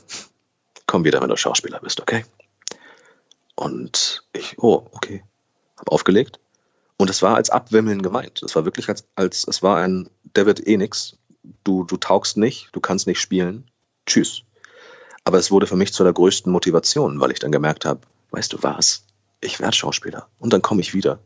komm 0.87 1.05
wieder, 1.05 1.21
wenn 1.21 1.29
du 1.29 1.37
Schauspieler 1.37 1.81
bist, 1.81 2.01
okay? 2.01 2.25
Und 3.55 4.25
ich, 4.33 4.59
oh, 4.59 4.87
okay, 4.93 5.25
hab 5.77 5.91
aufgelegt. 5.91 6.41
Und 6.97 7.11
es 7.11 7.23
war 7.23 7.37
als 7.37 7.51
Abwimmeln 7.51 8.03
gemeint. 8.03 8.43
Es 8.43 8.55
war 8.57 8.65
wirklich 8.65 8.89
als, 8.89 9.07
als 9.15 9.47
es 9.47 9.63
war 9.63 9.79
ein, 9.79 10.09
der 10.23 10.47
wird 10.47 10.67
eh 10.67 10.77
nix. 10.77 11.17
Du, 11.65 11.85
du 11.85 11.97
taugst 11.97 12.37
nicht, 12.37 12.69
du 12.73 12.81
kannst 12.81 13.07
nicht 13.07 13.21
spielen. 13.21 13.71
Tschüss. 14.07 14.43
Aber 15.25 15.39
es 15.39 15.51
wurde 15.51 15.67
für 15.67 15.77
mich 15.77 15.93
zu 15.93 16.05
der 16.05 16.13
größten 16.13 16.51
Motivation, 16.51 17.21
weil 17.21 17.33
ich 17.33 17.41
dann 17.41 17.53
gemerkt 17.53 17.85
habe, 17.85 18.01
weißt 18.31 18.53
du 18.53 18.63
was, 18.63 19.06
ich 19.41 19.61
werde 19.61 19.77
Schauspieler 19.77 20.29
und 20.39 20.53
dann 20.53 20.63
komme 20.63 20.81
ich 20.81 20.95
wieder. 20.95 21.19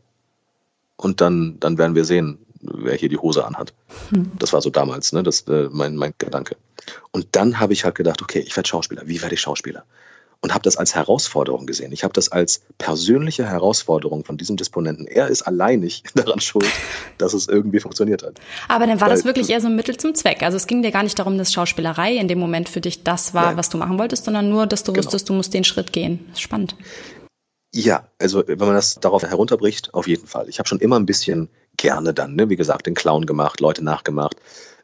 Und 0.95 1.21
dann, 1.21 1.59
dann 1.59 1.77
werden 1.77 1.95
wir 1.95 2.05
sehen, 2.05 2.37
wer 2.61 2.95
hier 2.95 3.09
die 3.09 3.17
Hose 3.17 3.45
anhat. 3.45 3.73
Hm. 4.09 4.31
Das 4.37 4.53
war 4.53 4.61
so 4.61 4.69
damals, 4.69 5.13
ne, 5.13 5.23
das 5.23 5.41
äh, 5.47 5.67
mein, 5.71 5.95
mein 5.95 6.13
Gedanke. 6.17 6.57
Und 7.11 7.27
dann 7.31 7.59
habe 7.59 7.73
ich 7.73 7.85
halt 7.85 7.95
gedacht, 7.95 8.21
okay, 8.21 8.39
ich 8.39 8.55
werde 8.55 8.69
Schauspieler. 8.69 9.03
Wie 9.05 9.21
werde 9.21 9.33
ich 9.33 9.41
Schauspieler? 9.41 9.83
und 10.41 10.53
habe 10.53 10.63
das 10.63 10.75
als 10.75 10.95
Herausforderung 10.95 11.67
gesehen. 11.67 11.91
Ich 11.91 12.03
habe 12.03 12.13
das 12.13 12.31
als 12.31 12.63
persönliche 12.77 13.45
Herausforderung 13.45 14.25
von 14.25 14.37
diesem 14.37 14.57
Disponenten. 14.57 15.05
Er 15.05 15.27
ist 15.27 15.43
alleinig 15.43 16.03
daran 16.15 16.39
schuld, 16.39 16.65
dass 17.17 17.33
es 17.33 17.47
irgendwie 17.47 17.79
funktioniert 17.79 18.23
hat. 18.23 18.33
Aber 18.67 18.87
dann 18.87 18.99
war 18.99 19.07
Weil, 19.07 19.15
das 19.15 19.25
wirklich 19.25 19.49
eher 19.49 19.61
so 19.61 19.67
ein 19.67 19.75
Mittel 19.75 19.97
zum 19.97 20.15
Zweck. 20.15 20.41
Also 20.41 20.57
es 20.57 20.67
ging 20.67 20.81
dir 20.81 20.91
gar 20.91 21.03
nicht 21.03 21.17
darum, 21.17 21.37
dass 21.37 21.53
Schauspielerei 21.53 22.15
in 22.15 22.27
dem 22.27 22.39
Moment 22.39 22.69
für 22.69 22.81
dich 22.81 23.03
das 23.03 23.33
war, 23.33 23.47
nein. 23.47 23.57
was 23.57 23.69
du 23.69 23.77
machen 23.77 23.99
wolltest, 23.99 24.25
sondern 24.25 24.49
nur, 24.49 24.65
dass 24.65 24.83
du 24.83 24.91
genau. 24.91 25.05
wusstest, 25.05 25.29
du 25.29 25.33
musst 25.33 25.53
den 25.53 25.63
Schritt 25.63 25.93
gehen. 25.93 26.25
Spannend. 26.35 26.75
Ja, 27.73 28.09
also 28.19 28.43
wenn 28.47 28.59
man 28.59 28.73
das 28.73 28.95
darauf 28.95 29.23
herunterbricht, 29.23 29.93
auf 29.93 30.07
jeden 30.07 30.27
Fall. 30.27 30.49
Ich 30.49 30.59
habe 30.59 30.67
schon 30.67 30.79
immer 30.79 30.99
ein 30.99 31.05
bisschen 31.05 31.49
gerne 31.77 32.13
dann, 32.13 32.35
ne, 32.35 32.49
wie 32.49 32.57
gesagt, 32.57 32.85
den 32.85 32.95
Clown 32.95 33.25
gemacht, 33.25 33.61
Leute 33.61 33.83
nachgemacht. 33.83 34.35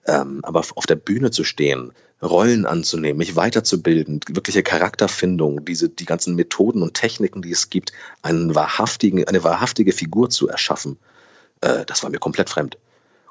Ähm, 0.06 0.40
aber 0.44 0.64
auf 0.76 0.86
der 0.86 0.96
Bühne 0.96 1.32
zu 1.32 1.44
stehen, 1.44 1.92
Rollen 2.22 2.66
anzunehmen, 2.66 3.18
mich 3.18 3.36
weiterzubilden, 3.36 4.22
wirkliche 4.30 4.64
Charakterfindung, 4.64 5.66
diese, 5.66 5.90
die 5.90 6.06
ganzen 6.06 6.36
Methoden 6.36 6.82
und 6.82 6.94
Techniken, 6.94 7.42
die 7.42 7.52
es 7.52 7.70
gibt, 7.70 7.92
einen 8.22 8.56
wahrhaftigen, 8.56 9.28
eine 9.28 9.44
wahrhaftige 9.44 9.92
Figur 9.92 10.30
zu 10.30 10.48
erschaffen, 10.48 10.98
äh, 11.62 11.86
das 11.86 12.04
war 12.04 12.10
mir 12.10 12.20
komplett 12.20 12.50
fremd. 12.50 12.78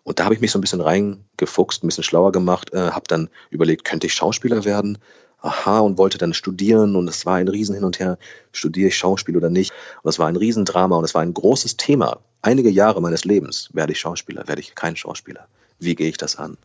Und 0.05 0.21
da 0.21 0.25
habe 0.25 0.35
ich 0.35 0.41
mich 0.41 0.53
so 0.53 0.59
ein 0.59 0.61
bisschen 0.61 0.81
reingefuchst, 0.83 1.83
ein 1.83 1.89
bisschen 1.89 2.05
schlauer 2.05 2.31
gemacht, 2.31 2.73
äh, 2.73 2.91
habe 2.91 3.07
dann 3.09 3.29
überlegt, 3.51 3.85
könnte 3.85 4.07
ich 4.07 4.15
Schauspieler 4.15 4.65
werden? 4.65 4.99
Aha, 5.43 5.81
und 5.81 5.99
wollte 5.99 6.19
dann 6.19 6.35
studieren 6.35 6.97
und 6.97 7.09
es 7.09 7.27
war 7.27 7.37
ein 7.37 7.49
Riesen 7.49 7.75
hin 7.75 7.85
und 7.85 8.01
her, 8.01 8.19
studiere 8.53 8.89
ich 8.89 8.97
Schauspiel 8.97 9.37
oder 9.37 9.51
nicht? 9.51 9.73
Und 10.03 10.09
es 10.09 10.19
war 10.19 10.29
ein 10.29 10.37
Riesendrama 10.37 10.97
und 10.97 11.05
es 11.05 11.15
war 11.15 11.23
ein 11.23 11.35
großes 11.35 11.77
Thema. 11.77 12.19
Einige 12.43 12.71
Jahre 12.71 13.01
meines 13.01 13.25
Lebens 13.25 13.69
werde 13.73 13.93
ich 13.93 14.01
Schauspieler, 14.01 14.49
werde 14.49 14.61
ich 14.61 14.75
kein 14.75 14.97
Schauspieler. 14.97 15.47
Wie 15.79 15.95
gehe 15.95 16.09
ich 16.09 16.17
das 16.17 16.37
an? 16.37 16.57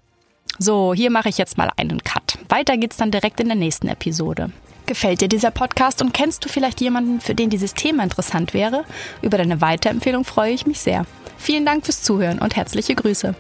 So, 0.58 0.94
hier 0.94 1.12
mache 1.12 1.30
ich 1.30 1.38
jetzt 1.38 1.58
mal 1.58 1.72
einen 1.78 2.04
Cut. 2.04 2.38
Weiter 2.50 2.78
geht's 2.78 2.98
dann 2.98 3.12
direkt 3.12 3.40
in 3.40 3.48
der 3.48 3.56
nächsten 3.56 3.88
Episode. 3.88 4.52
Gefällt 4.86 5.22
dir 5.22 5.30
dieser 5.30 5.52
Podcast 5.52 6.02
und 6.02 6.14
kennst 6.14 6.44
du 6.44 6.50
vielleicht 6.50 6.82
jemanden, 6.82 7.22
für 7.22 7.36
den 7.36 7.50
dieses 7.50 7.74
Thema 7.74 8.04
interessant 8.04 8.54
wäre? 8.54 8.84
Über 9.22 9.38
deine 9.38 9.62
Weiterempfehlung 9.62 10.26
freue 10.26 10.52
ich 10.54 10.66
mich 10.66 10.80
sehr. 10.80 11.06
Vielen 11.38 11.66
Dank 11.66 11.86
fürs 11.86 12.04
Zuhören 12.04 12.40
und 12.40 12.56
herzliche 12.56 12.96
Grüße. 12.96 13.36